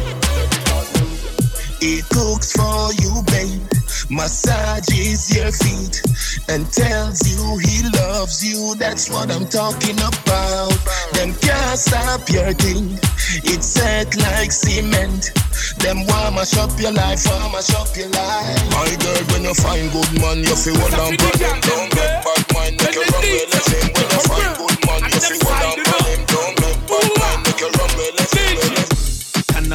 [1.82, 3.75] It cooks for you, babe
[4.10, 6.02] massages your feet
[6.48, 8.74] and tells you he loves you.
[8.76, 10.76] That's what I'm talking about.
[11.12, 12.98] Them can't stop your thing.
[13.44, 15.32] It's set like cement.
[15.78, 18.70] Them wanna mash up your life, wanna mash up your life.
[18.70, 22.76] My girl, when you find good man, you feel what I'm Don't get back, mind,
[22.78, 23.56] make you the.
[23.94, 26.05] When you find good man, you feel what I'm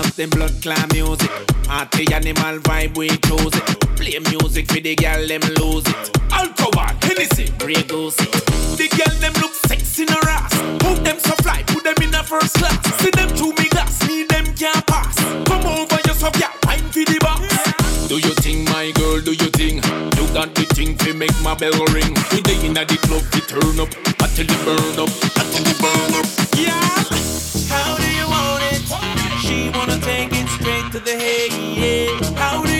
[0.01, 1.29] up them blood clan music.
[1.63, 3.65] Party animal vibe, we choose it.
[3.95, 6.09] Play music for the girl, them lose it.
[6.31, 8.17] Alcohol, Hennessy, Grey Goose.
[8.77, 10.53] The girl, them look sexy in her ass.
[10.79, 12.79] Put them so fly, put them in a first class.
[13.01, 15.15] See them through me glass, me them can't pass.
[15.45, 17.45] Come over yourself, yeah, I'm for the box.
[18.09, 19.85] Do you think, my girl, do you think?
[20.17, 22.11] You got the thing to make my bell ring.
[22.31, 23.91] We day in the club, we turn up.
[24.21, 26.27] Until the burn up, until the burn up.
[26.57, 26.81] Yeah!
[27.71, 28.60] How do you want
[29.51, 31.51] she wanna take it straight to the head.
[31.75, 32.39] yeah.
[32.39, 32.70] How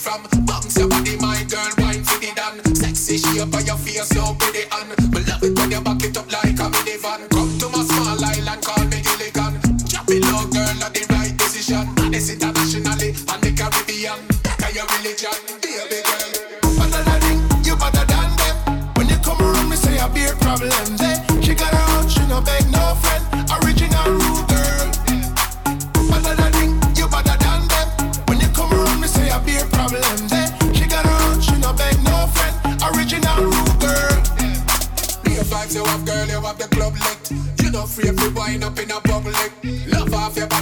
[0.00, 0.26] from.
[0.46, 2.74] bounce your body, my girl, wine for the done.
[2.74, 5.12] Sexy shape on your face, so pretty and.
[5.12, 7.39] Me love it when you back it up like a minivan.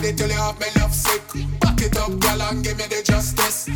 [0.09, 1.23] it till you have me love sick.
[1.61, 3.68] Back it up, girl, and give me the justice.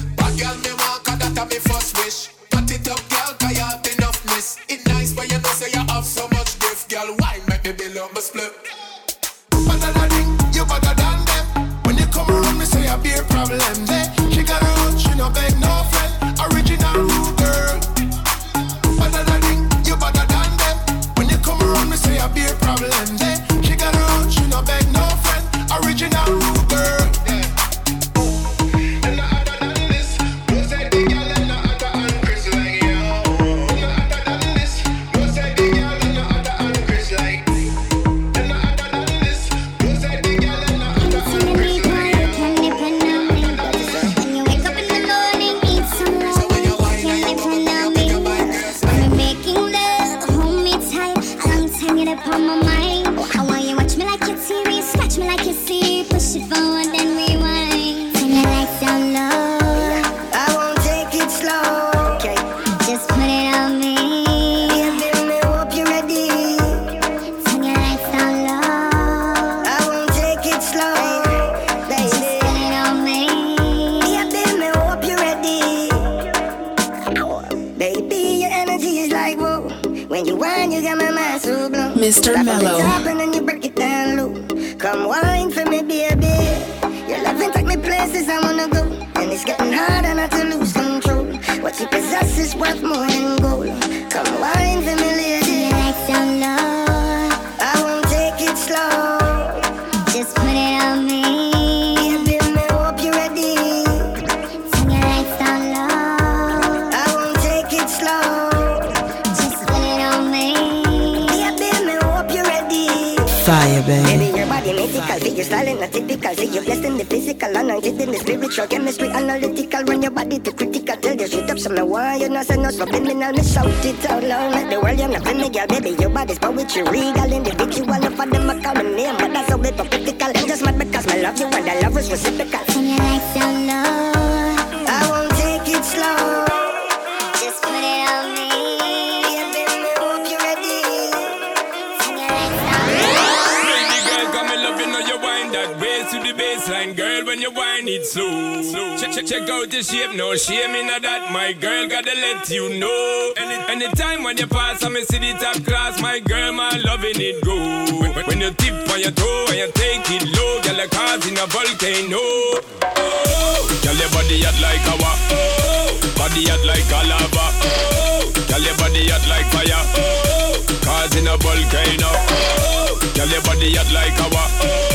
[146.62, 148.62] waistline, girl, when you whine it slow.
[148.98, 151.32] Check, check, check out the shape, no shame in that.
[151.32, 153.32] My girl, gotta let you know.
[153.36, 156.00] Any, time when you pass, I'm see the top class.
[156.00, 157.56] My girl, my loving it go.
[158.00, 161.26] When, when, you tip on your toe and you take it low, girl, like cause
[161.26, 162.18] in a volcano.
[162.18, 165.12] Oh, girl, your body hot like a wa.
[165.34, 167.46] Oh, body hot like a lava.
[167.66, 169.82] Oh, girl, your body hot like fire.
[169.98, 172.06] Oh, cause in a volcano.
[172.06, 174.46] Oh, girl, your body hot like a wa.
[174.62, 174.91] Oh,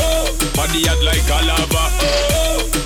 [0.54, 1.84] body hot like a lava.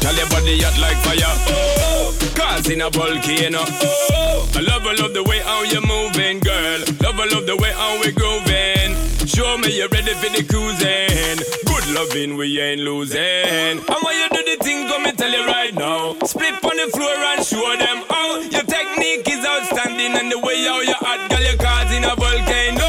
[0.01, 1.34] Girl, your body hot like fire.
[1.48, 3.62] Oh, causing a volcano.
[4.55, 6.80] I love, I love the way how you're moving, girl.
[7.02, 8.97] Love, I love the way how we grooving.
[9.26, 11.39] Show me you're ready for the cruising.
[11.64, 13.20] Good loving, we ain't losing.
[13.20, 16.16] And when you do the thing, come and tell you right now.
[16.24, 20.18] Split on the floor and show them how your technique is outstanding.
[20.18, 22.81] And the way how you hot, girl, you're causing a volcano.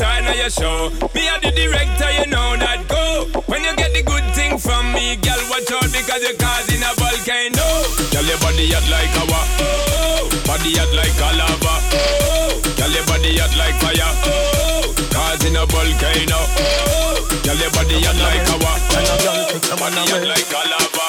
[0.00, 0.88] Me now your show.
[1.12, 3.28] Me are the director, you know that go.
[3.52, 6.88] When you get the good thing from me, girl, watch out because you're causing a
[6.96, 7.68] volcano.
[8.08, 11.74] Girl, your body hot like a oh, body hot like a lava.
[11.92, 14.08] Oh, girl, your body hot like fire.
[14.24, 16.48] Oh, causing a volcano.
[16.48, 21.04] Oh, girl, your body hot like a oh, body hot like a lava.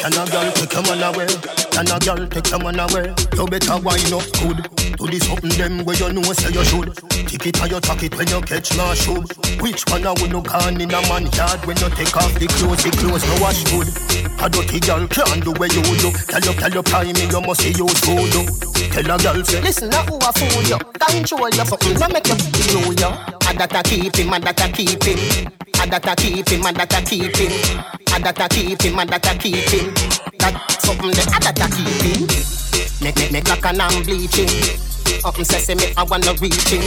[0.00, 1.65] Can a girl take your man away?
[1.76, 3.12] Can a girl take your man away?
[3.36, 4.64] You better wind up good.
[4.96, 6.88] Do this something them where you know say you should.
[7.28, 9.20] Tick it or you tuck it when you catch my shoe.
[9.60, 12.48] Which one I would no gone in a man yard when you take off the
[12.48, 13.92] clothes, the clothes no wash good.
[14.40, 16.08] A dirty girl can't do where you do.
[16.32, 18.48] Tell you, tell you, prime me, you must see you voodoo.
[18.96, 20.80] Tell a girl say, Listen, now who a fool you?
[20.80, 23.10] Control you, something no make you feel you.
[23.52, 25.52] And I keep him, and that I keep him.
[25.76, 27.52] And I keep him, and that I keep him.
[28.16, 29.92] And I keep him, and that I keep him.
[30.40, 32.65] That something that I that I keep him.
[33.00, 34.48] Make make make like an I'm bleaching.
[35.24, 36.82] Up and sesame, I wanna reach him.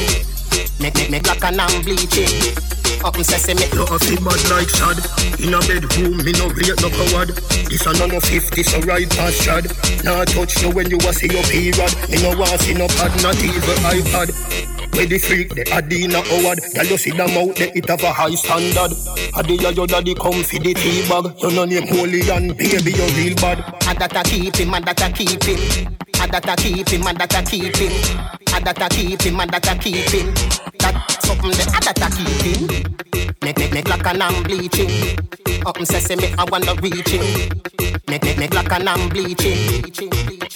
[0.79, 2.29] Make make make like an I'm bleaching.
[3.03, 3.63] Up and sesame.
[3.73, 4.97] You a fi bad like Shad
[5.39, 7.29] In a bedroom, me no rate no coward
[7.71, 9.71] This a no no 50, so right past Shad
[10.03, 13.15] Nah touch you when you a see your period Me no want see no pad,
[13.23, 14.35] not even iPad
[14.93, 18.11] where the freak, the Adina Howard Girl, you see them out there, it have a
[18.11, 18.91] high standard
[19.35, 22.91] Adi ya your daddy come for the tea bag You no name holy and baby,
[22.91, 25.78] you real bad And that I keep him, and that I keep him.
[26.21, 27.91] And that I keep him, and that I keep him.
[28.53, 30.33] And that I keep him, and that I keep him.
[30.79, 33.35] That something that that I keep him.
[33.41, 35.17] Make make make like an I'm bleaching.
[35.65, 37.61] Up and sesame, I wanna reach him.
[38.07, 40.49] Make make make like an I'm bleaching.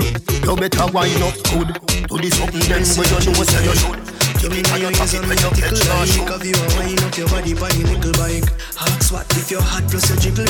[0.44, 1.72] You better wind up good
[2.10, 5.14] Do this something then where you know say you should You mean how you use
[5.16, 8.52] a man tickle like Of you a wind up your body by the nickel bike
[8.78, 10.46] Ask what if you're hot plus you jiggle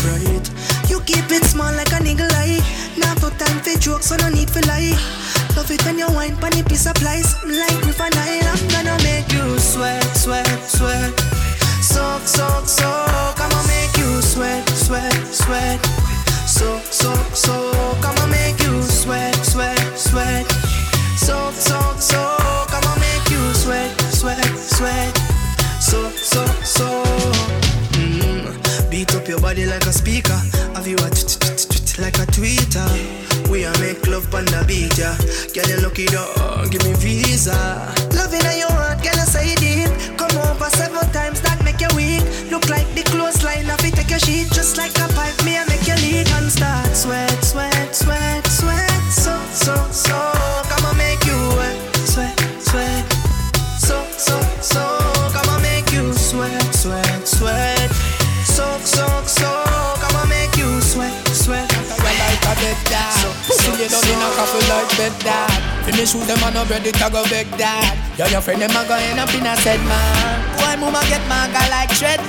[66.63, 67.91] I'm ready to go big dad.
[68.17, 70.39] Yo, your friend them a go end up in a said man.
[70.55, 72.23] Boy, mama get manga like shredder.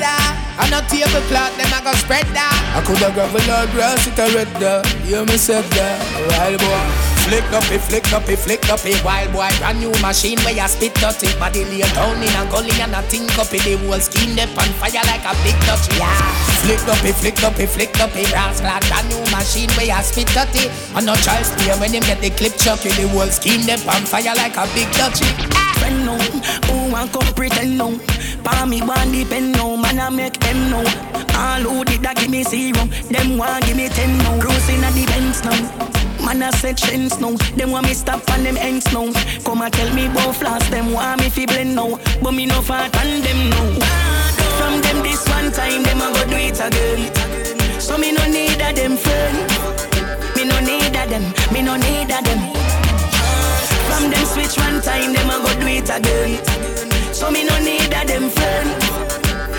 [0.59, 2.74] I'm And a tablecloth, them a go spread that.
[2.74, 4.82] I coulda gravel or grass, it a red there.
[5.06, 6.02] You me said that,
[6.35, 7.03] wild boy.
[7.24, 9.48] Flick up it, flick up it, flick up it, wild boy.
[9.56, 11.32] Brand new machine where you spit dirty.
[11.40, 13.64] Body lay down in a gully and a think up it.
[13.64, 15.88] The whole skin up on fire like a big touch.
[15.96, 16.12] Yeah.
[16.60, 18.84] Flick up it, flick up it, flick up it, brass clad.
[18.92, 20.68] Brand new machine where you spit dirty.
[20.92, 22.92] And no child play when him get the clip chucky.
[22.92, 25.24] The whole skin up on fire like a big touchy.
[25.80, 26.20] Friend no,
[26.68, 27.96] who want come pretend no?
[28.44, 30.84] Pa me want depend no, man I make them know.
[31.40, 34.36] All who did that give me zero, them want give me ten no.
[34.44, 36.03] Cruising at the Benz now.
[36.24, 39.12] Man I set trends now, them want me stop on them ends now.
[39.44, 42.62] Come and tell me about floss, them want me fi blend now, but me no
[42.62, 43.68] fat on them now.
[44.56, 47.12] From them this one time, them a go do it again.
[47.78, 49.36] So me no need a them friend.
[50.36, 52.40] Me no need a them, me no need a them.
[53.88, 56.40] From them switch one time, them a go do it again.
[57.12, 58.68] So me no need a them friend.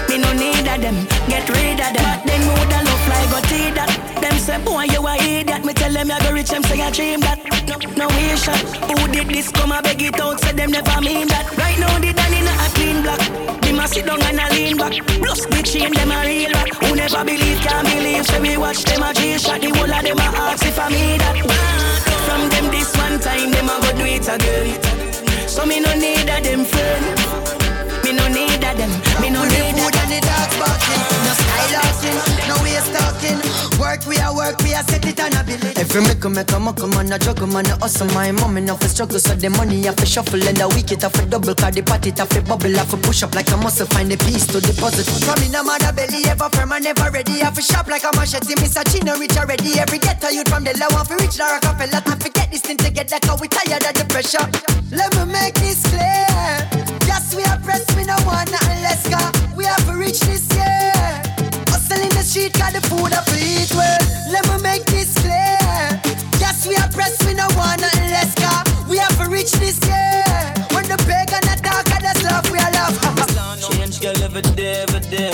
[0.09, 2.05] Me no need a them, get rid of them.
[2.09, 4.04] But them know the love fly go tea that.
[4.25, 5.63] Them say boy you a idiot.
[5.63, 7.37] Me tell them you go rich, them say I dream that.
[7.93, 8.57] No, no shot.
[8.89, 9.51] Who did this?
[9.51, 11.45] Come and beg it out, say them never mean that.
[11.53, 13.21] Right now they done in a clean block.
[13.61, 14.97] Them a sit down and a lean back.
[15.21, 16.73] Plus the chain them a real rock.
[16.81, 18.25] Who never believe can believe.
[18.25, 19.61] So we watch them a G shot.
[19.61, 21.37] The whole of them a ask if I me that.
[22.25, 24.81] From them this one time, them a go do it again.
[25.45, 27.05] So me no need a them friend.
[28.01, 28.89] Me no need a them.
[29.21, 29.85] Me no need a
[30.57, 31.14] Food
[31.71, 32.17] barking,
[32.47, 33.39] no waste talking.
[33.79, 35.77] Work we a work, we a set it on a billing.
[35.77, 38.79] Every make a make a muckle man a juggle man a hustle My mom enough
[38.79, 41.55] to struggle so the money have to shuffle And the week it have to double
[41.55, 44.17] cause the party have to bubble Have to push up like a muscle find the
[44.17, 47.39] piece to deposit From in a mother belly, ever firm and never ready.
[47.39, 49.79] Have to shop like a machete, Miss a chino rich already.
[49.79, 52.01] Every ghetto youth from the low, want to reach the Rockefeller.
[52.05, 54.45] I forget this thing together, cause we tired of the pressure.
[54.91, 56.63] Let me make this clear.
[57.07, 60.47] Yes, we are pressed, we no want nothing less, cause we have to reach this
[60.55, 61.34] year.
[61.95, 63.99] Hustle in the street, got the food up to eat well.
[64.29, 65.95] Let me make this clear.
[66.43, 69.79] Yes, we are pressed, we no want nothing less, cause we have to reach this
[69.87, 70.23] year.
[70.75, 72.99] When the pagan attack, just love, we are love.
[73.71, 75.31] Change girl every day, every day.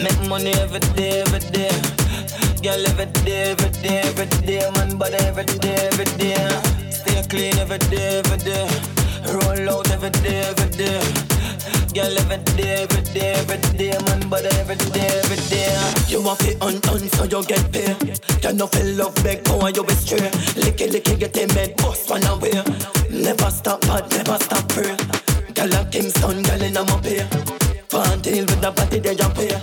[0.00, 1.74] Make money every day, every day.
[2.62, 4.70] Girl every day, every day, every day.
[4.76, 6.48] Man, body every day, every day.
[6.90, 8.64] Stay clean every day, every day.
[9.28, 11.39] Roll out every day, every day.
[11.92, 13.98] Girl every day, every day, every day.
[14.06, 15.74] Man, body every day, every day.
[16.06, 18.20] You want it on on so you get paid.
[18.44, 20.30] You no feel love beg, go on you be straight.
[20.62, 22.62] Licky licky get in bed, bust one away.
[23.10, 24.96] Never stop, but never stop pray.
[25.54, 27.26] Girl a Kingston, girl in a mopay.
[27.88, 29.60] Pantil with the body they jump here.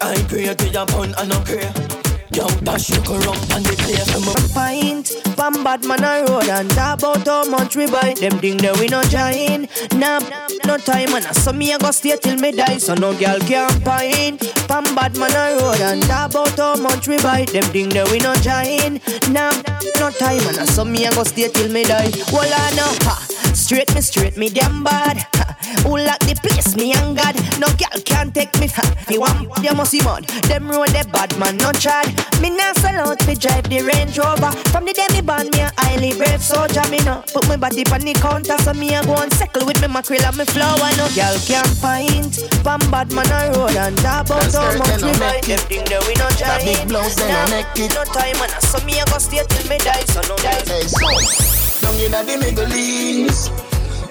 [0.00, 0.86] I pray to your
[1.18, 2.07] and no pray.
[2.30, 6.26] Yo, dash you go rum and the place I'm a pint Pam bad man a
[6.28, 8.14] road and about how much we buy.
[8.20, 9.68] Them thing that we no join.
[9.98, 10.20] Nah,
[10.66, 12.76] no time and so me a go stay till me die.
[12.78, 17.16] So no girl can pint Pam bad man a road and about how much we
[17.18, 17.44] buy.
[17.46, 19.00] Them thing that we no join.
[19.32, 19.52] Nah,
[19.98, 22.10] no time and so me a go stay till me die.
[22.32, 23.27] Well I know, ha
[23.58, 25.18] Straight me, straight me damn bad.
[25.34, 25.56] Ha.
[25.82, 27.34] Who lock the place, me and God?
[27.58, 28.68] No girl can't take me.
[28.68, 28.98] Ha.
[29.10, 32.06] Me want, they must see mud Them road they bad man, no chad
[32.40, 34.52] Me nah sell out fi drive the Range Rover.
[34.68, 36.84] From the day me born, me a highly brave soldier.
[36.88, 39.80] Me no put my body on the counter So me a go and settle with
[39.80, 40.88] me mackerel and me flour.
[41.00, 42.30] No girl can find
[42.62, 45.40] Pam bad man a road And about how much we buy?
[45.42, 47.90] Them thing that we no That big giant blouse, they no naked.
[47.96, 50.84] No time and so me a go stay till me die So no girl Hey,
[50.86, 53.50] so down in the Middle East,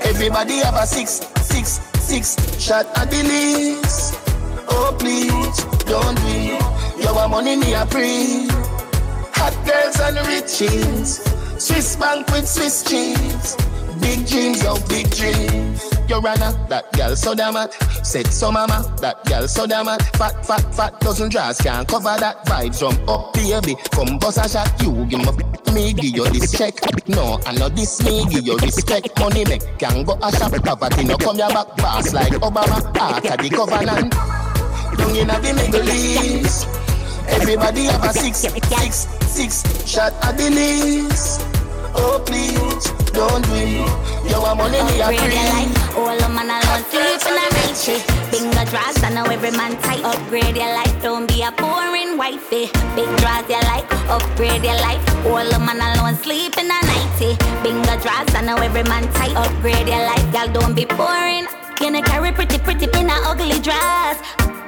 [0.02, 4.20] everybody have a six, six, six shot at the least.
[4.70, 6.58] Oh please, don't be.
[7.02, 8.48] Your money me a pre.
[9.34, 11.22] Hot girls and riches.
[11.58, 13.56] Swiss bank with Swiss cheese.
[14.00, 15.97] Big dreams, oh big dreams.
[16.08, 17.74] Your runner, that girl so damn hot.
[18.06, 20.02] Said so mama, that girl so damn hot.
[20.16, 22.46] Fat, fat, fat, dozen jars can't cover that.
[22.46, 22.78] vibe.
[22.80, 23.76] from up, baby.
[23.92, 26.76] Come bust a shot, you give me, me give you this check.
[27.08, 29.20] No, I know this me give you respect.
[29.20, 30.54] Money make can go a shop.
[30.64, 32.80] Poverty no come your back, boss like Obama.
[32.96, 34.12] After the covenant,
[34.98, 36.68] down in the Middle East.
[37.28, 38.98] Everybody have a six, six,
[39.28, 41.57] six shot at the least.
[41.96, 43.88] Oh please, don't do it.
[44.30, 47.46] You want money, me a Upgrade your life, all the man alone sleep in a
[47.56, 48.12] night shift.
[48.32, 50.04] Finger draws, I know every man tight.
[50.04, 52.70] Upgrade your life, don't be a boring wifey.
[52.96, 55.04] Big draws your life, upgrade your life.
[55.26, 57.36] All the man alone sleep in a nighty.
[57.64, 59.36] Finger draws, I know every man tight.
[59.36, 61.48] Upgrade your life, girl, don't be boring.
[61.80, 64.20] Know carry pretty, pretty in a ugly dress.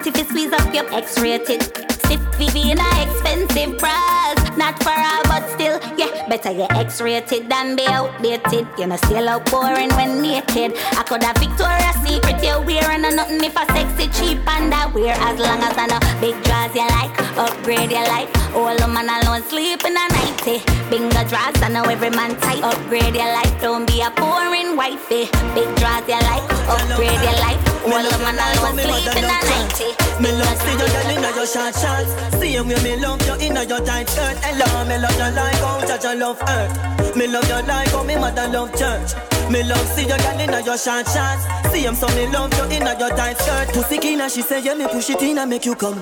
[0.05, 4.37] If you squeeze up your X-rated, stiff VV in a expensive bras.
[4.57, 8.67] Not for all, but still, yeah, better get X-rated than be outdated.
[8.77, 10.73] You know, still out boring when naked.
[10.97, 14.87] I could have Victoria's Secret you wearing and nothing if a sexy cheap and I
[14.87, 18.29] wear As long as I know big draws you like, upgrade your life.
[18.55, 20.65] All man alone sleep in a nighty.
[20.89, 22.63] Bingo draws, I know every man tight.
[22.63, 25.29] Upgrade your life, don't be a boring wifey.
[25.53, 27.61] Big draws you like, upgrade your life.
[27.85, 29.89] All man alone sleep in a nighty.
[30.19, 33.63] Me love see you girl inna your short shorts Same way me love you inna
[33.63, 37.15] your tight skirt Hello, me love you like how Jaja love earth.
[37.15, 39.13] Me love you like how me mother love church.
[39.49, 41.43] Me love see you girl inna your short shorts.
[41.71, 43.69] Same so me love you inna your tight skirt.
[43.73, 45.99] Pussy clean she say yeah me push it in and make you come.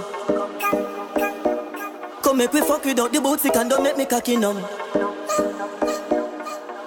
[2.21, 4.57] Come make we fuck without the booty and don't make me cocky numb.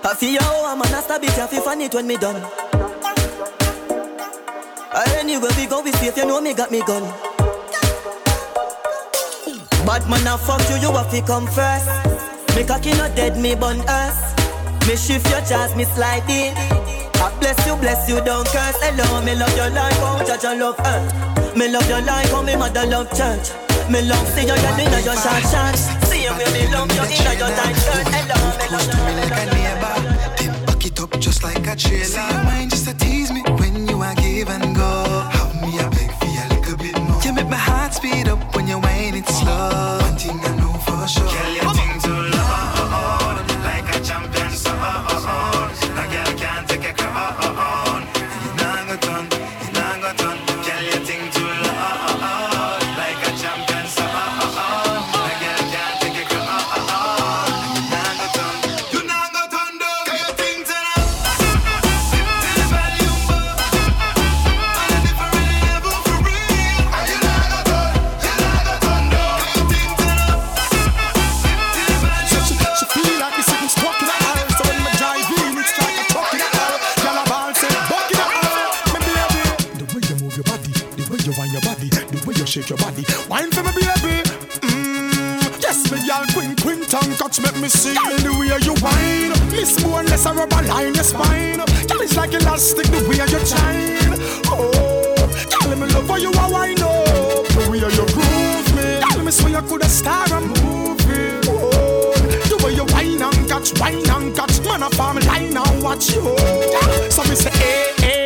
[0.02, 2.42] I see you how I'm a stab it, you feel funny when me done.
[5.18, 7.29] Anywhere we go, we safe, you know me got me gun.
[9.90, 11.90] Bad man, I fuck you, you have to come first.
[12.54, 14.38] Me cocky not dead, me bun us.
[14.86, 16.54] Me shift your chance, me slide in.
[17.18, 18.78] I bless you, bless you, don't curse.
[18.78, 21.56] Hello, me love your life, oh, judge and love earth.
[21.56, 23.50] Me love your life, oh, me mother love church.
[23.90, 25.90] Me love see you, you inna your short shots.
[26.06, 28.06] See you, me love you inna your tight shirt.
[28.14, 29.94] Hello, me love to me like a neighbor.
[30.38, 32.04] Then back it up just like a trailer.
[32.06, 35.26] See your mind just to tease me when you are give and go.
[35.34, 37.20] Have me a beg for a little bit more.
[37.26, 38.38] You make my heart speed up
[41.06, 41.79] sure.
[87.16, 89.32] Tongue catch, make me see the way you wine.
[89.50, 91.58] Miss boneless, a rubber line your spine.
[91.88, 94.14] Girl, it's like elastic the way you shine.
[94.46, 94.70] Oh,
[95.50, 99.00] girl, me love how you a wine up, the way you groove me.
[99.00, 101.40] Girl, me swear you could a star a movie.
[101.48, 102.12] Oh,
[102.48, 106.12] the way you wine and catch, wine and catch, man a farm line and watch
[106.12, 106.22] you.
[107.10, 108.19] So me say, hey, hey, hey,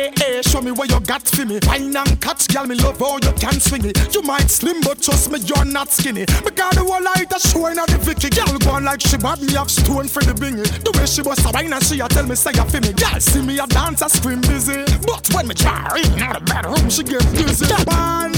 [0.55, 1.59] show me what you got for me.
[1.67, 4.13] Wine and catch, girl, me love how you can swing it.
[4.13, 6.25] You might slim, but trust me, you're not skinny.
[6.25, 8.29] Because the whole light a showing at the Vicky.
[8.29, 10.63] Girl, go on like she bad me have stone for the bingy.
[10.83, 12.93] The way she was a wine and she a tell me say you feel me.
[12.93, 14.85] Girl, see me a dance, I scream busy.
[15.03, 17.67] But when me try in the bedroom, she get dizzy.
[17.91, 18.31] Man,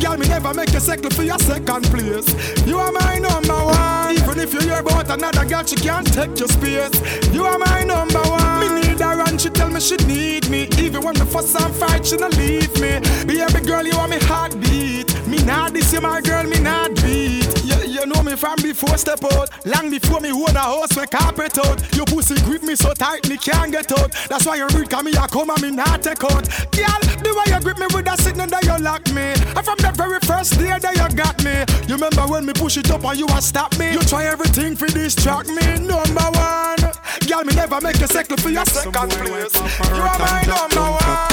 [0.00, 2.28] girl, me never make a second for your second place.
[2.66, 4.12] You are my number one.
[4.12, 6.92] Even if you hear about another girl, she can't take your space.
[7.32, 8.60] You are my number one.
[8.60, 10.68] Me need her and she tell me she need me.
[10.76, 13.00] Even when the fuss and fight, she not leave me.
[13.26, 15.26] Baby girl, you are me heartbeat.
[15.26, 17.48] Me not this, you my girl, me not beat.
[17.64, 19.50] You, you know me from before step out.
[19.64, 21.80] Long before me own a house, me carpet out.
[21.96, 24.12] Your pussy grip me so tight, me can't get out.
[24.28, 26.44] That's why you read, come me, I come and me not take out.
[26.72, 29.32] Girl, the way you grip me with that signal that you lock me.
[29.56, 31.64] And from the very first day that you got me.
[31.88, 33.92] You remember when me push it up and you a stop me?
[33.92, 35.78] You try everything for distract me.
[35.78, 36.92] Number one.
[37.28, 39.54] Girl, me never make a second for your second place.
[39.54, 41.31] You are my number one.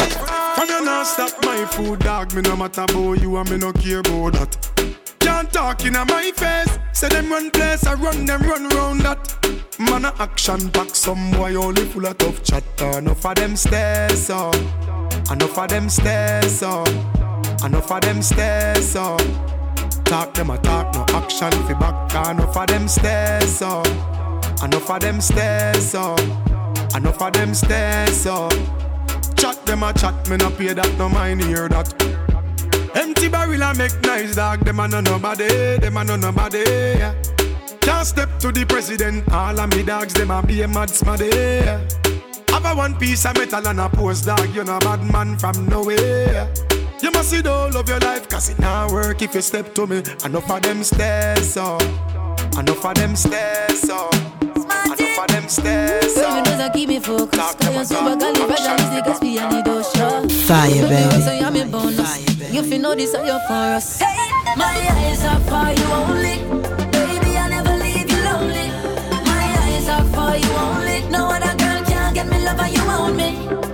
[0.56, 2.34] From you not stop my food, dog.
[2.34, 4.96] Me no matter about you and me no care about that.
[5.20, 6.80] Can't talk in my face.
[6.94, 9.36] Say them run place, I run them run round that.
[9.80, 12.98] Man a action back, some boy only full of tough chatter.
[12.98, 14.56] Enough of them stairs up,
[15.32, 16.88] enough of them stairs up,
[17.64, 19.22] enough of them stairs up.
[20.04, 22.28] Talk them a talk, no action fi back.
[22.32, 23.88] Enough of them stairs up,
[24.62, 26.20] enough of them stairs up,
[26.96, 28.54] enough of them stairs up.
[29.40, 31.94] Chat them a chat, me no pay that, no mind hear that.
[32.94, 36.64] Empty barrel a make nice dog, them a no nobody, them a no nobody.
[36.68, 37.16] Yeah.
[37.80, 41.32] Can't step to the president, all of me dogs, them a be a mad smaddy.
[42.50, 45.68] Have a one piece of metal and a post dog, you know bad man from
[45.68, 46.52] nowhere.
[47.02, 49.74] You must see the whole of your life, cause it not work if you step
[49.76, 50.04] to me.
[50.26, 51.82] Enough of them stairs up,
[52.58, 54.29] enough of them stairs up.
[55.50, 56.46] Enough of them stairs Baby, up.
[56.46, 57.60] knows I keep me focused.
[57.60, 60.32] Cause you're super califragilistic, and.
[60.32, 61.22] Fire, baby.
[61.24, 62.54] So you're me bonus.
[62.54, 64.00] You feel know this are your for us.
[64.56, 66.38] My eyes are for you only.
[66.92, 68.70] Baby, I never leave you lonely.
[69.26, 71.10] My eyes are for you only.
[71.10, 73.69] No other girl can get me love and you own me.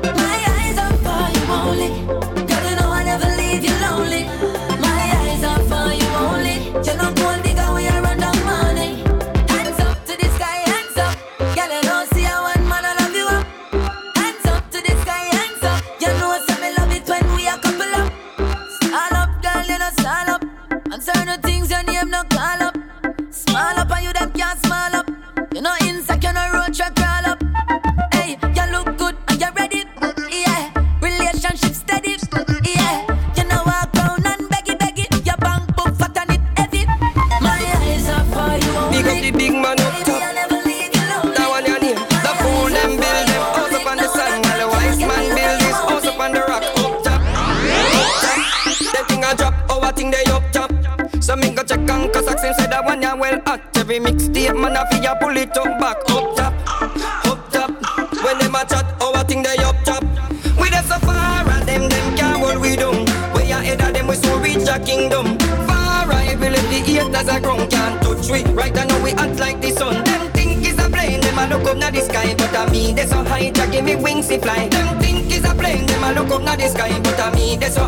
[21.06, 22.76] Certain things your name no call up.
[23.30, 25.08] Small up and you them can't small up.
[25.54, 26.55] You know inside you know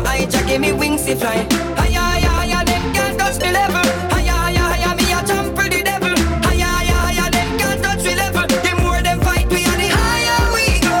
[0.08, 1.46] me high, Jah give me wings to fly.
[1.76, 3.84] Higher, higher, them can't touch the level.
[4.10, 6.16] Higher, higher, me a jump the devil.
[6.42, 8.46] Higher, higher, them can't touch the level.
[8.82, 10.98] More fight, the higher we go.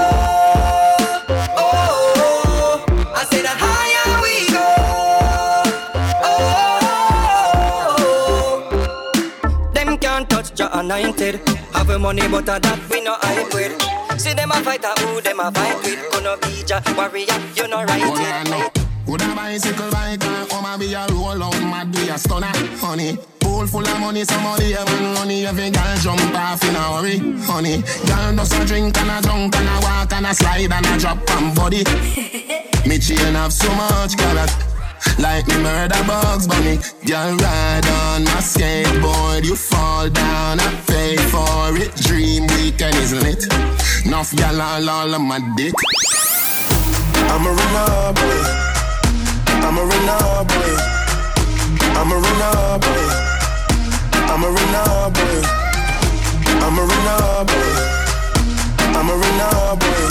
[1.56, 4.66] Oh, I say the higher we go.
[9.60, 11.40] Oh, them can't touch anointed.
[11.74, 13.74] Have a money, but a that we no hype with.
[14.20, 16.00] See them a fight, who them a fight with.
[16.12, 18.77] Gonna be Jah warrior, you no right.
[19.08, 22.52] Would a bicycle bike and come and be a roll out mad be a stunner,
[22.76, 23.16] honey.
[23.40, 25.46] Pool full of money, somebody have money.
[25.46, 27.16] Every girl jump off in a hurry,
[27.46, 27.82] honey.
[28.04, 30.98] Girl does a drink and a drunk and a walk and a slide and a
[30.98, 31.84] drop on body.
[32.86, 34.52] me chain have so much carrot.
[35.18, 41.16] Like me murder bugs bunny Girl ride on my skateboard You fall down, I pay
[41.16, 43.46] for it Dream weekend is lit
[44.04, 45.72] Enough gal all, all on my dick
[47.30, 48.77] I'm a renegade boy.
[49.78, 50.74] I'm a renegade boy.
[51.94, 53.06] I'm a runner boy.
[54.26, 55.38] I'm a runner boy.
[56.66, 57.70] I'm a runner boy.
[58.98, 60.02] I'm a runner boy.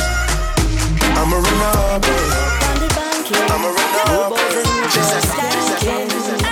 [1.19, 2.23] I'm a runner boy.
[3.51, 4.63] I'm a runner boy.
[4.87, 5.27] Jesus,
[5.81, 6.43] Jesus,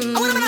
[0.00, 0.46] I wanna make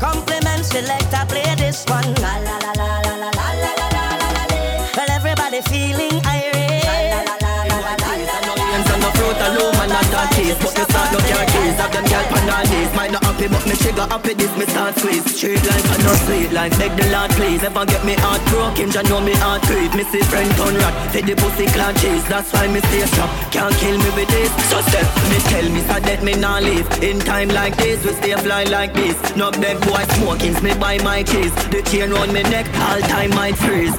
[0.00, 0.62] this.
[0.62, 2.14] select, I play this one.
[2.20, 4.56] La la la la la la la la la la la la.
[4.96, 6.84] Well, everybody feeling irate.
[6.84, 8.66] La la la la la la la la.
[8.86, 11.45] The fruit alone and not taste But me start no keys
[11.86, 14.66] Have them girl pan all days Might not happy but me trigger happy this me
[14.66, 15.22] start squeeze.
[15.30, 17.62] Straight life and no sweet life Beg the Lord please.
[17.62, 20.94] Never get me heart broken Jah know me heart grieve Me see friend turn rat
[21.12, 22.26] Take the pussy clan cheese.
[22.26, 24.50] That's why me stay strong Can't kill me with this.
[24.66, 26.90] So step me tell me so that me not leave.
[27.06, 29.14] In time like this We stay fly like this.
[29.36, 33.30] Knock dead boy smokings Me buy my cheese The chain round me neck All time
[33.30, 33.94] might freeze.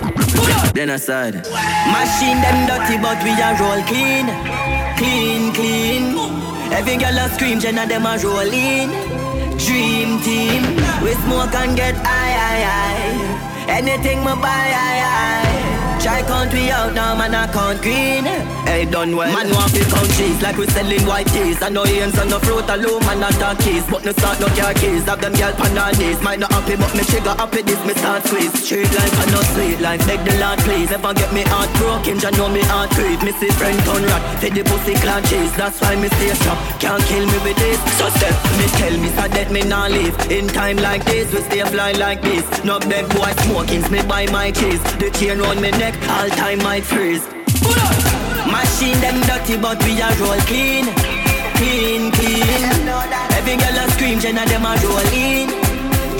[0.75, 1.47] Then I said
[1.95, 4.27] Machine them dirty but we are roll clean.
[4.99, 6.26] Clean, clean
[6.71, 8.89] Every girl a scream, Jenna them a roll in.
[9.57, 10.63] Dream team
[11.03, 13.73] We smoke and get high, high, high.
[13.77, 18.25] Anything me buy, high, high Try country out now, man, I count green
[18.67, 19.31] Hey, done well.
[19.31, 22.37] Man want fi count cheese like we selling white teas I know hands on the
[22.43, 25.07] fruit alone, man, not talk keys But no start no car keys.
[25.07, 26.19] Have them girl pan on knees.
[26.21, 28.51] Might not happy, but me trigger happy This me start squeeze.
[28.59, 30.91] Straight life and no sweet life Beg the Lord please.
[30.91, 34.21] Never get me heart broken Jah know me heart grieve Me see friend turn rat
[34.43, 35.55] Take the pussy clan cheese.
[35.55, 36.59] That's why me stay strong.
[36.83, 37.79] Can't kill me with this.
[37.95, 41.39] So step Me tell me so that me not live In time like this We
[41.47, 42.43] stay fly like this.
[42.67, 46.59] No beg boy smokings Me buy my cheese The chain round me neck All time
[46.59, 47.36] might freeze
[48.51, 50.85] Machine them dirty but we a roll clean.
[51.57, 52.63] Clean, clean.
[53.37, 55.49] Every girl a scream Jenna them a roll in.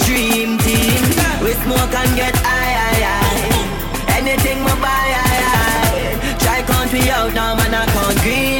[0.05, 1.03] Dream team.
[1.43, 4.17] We smoke and get high, high, high.
[4.17, 6.37] Anything we buy, high, high.
[6.39, 8.56] Try country out now man I Green, green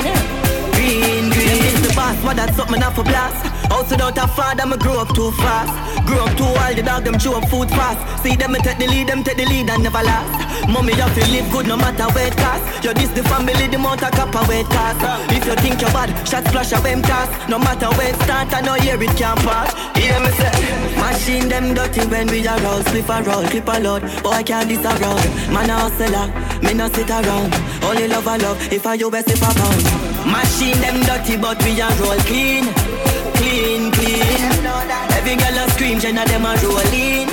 [2.28, 3.40] But that's something I for blast.
[3.72, 5.72] House without a father, me grow up too fast.
[6.06, 8.22] Grow up too old, the dog them chew up food fast.
[8.22, 10.48] See them me take the lead, them take the lead and never last.
[10.68, 13.76] Mommy, you feel live good no matter where it cost You this the family, the
[13.78, 15.00] amount of copper where it cost
[15.32, 18.52] If you think you're bad, shot splash of them toss No matter where it start,
[18.54, 19.72] I know here it can pass.
[19.96, 20.52] Hear me say
[20.98, 24.02] Machine them dirty when we are roll Spliff a roll, clip a load.
[24.24, 25.24] Boy can't this around.
[25.54, 26.28] Man a hustler,
[26.62, 27.54] me no sit around.
[27.84, 29.84] Only love a love, if I you best if I pound.
[30.28, 32.66] Machine them dirty but we are roll clean
[33.38, 34.42] Clean, clean.
[35.18, 37.28] Every girl a scream, Jenna them a roll in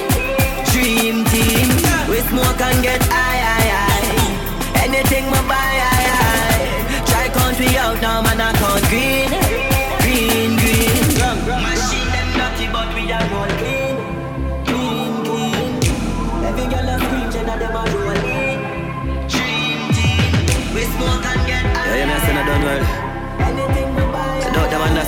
[0.73, 1.69] Dream team
[2.09, 4.85] We smoke and get high, high, high.
[4.85, 7.07] Anything we buy, high, high.
[7.07, 9.44] Try country out now, man, I green Green,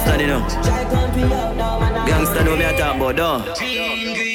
[0.07, 0.41] understand, you know.
[2.07, 4.26] Gangsta know me I talk about, though.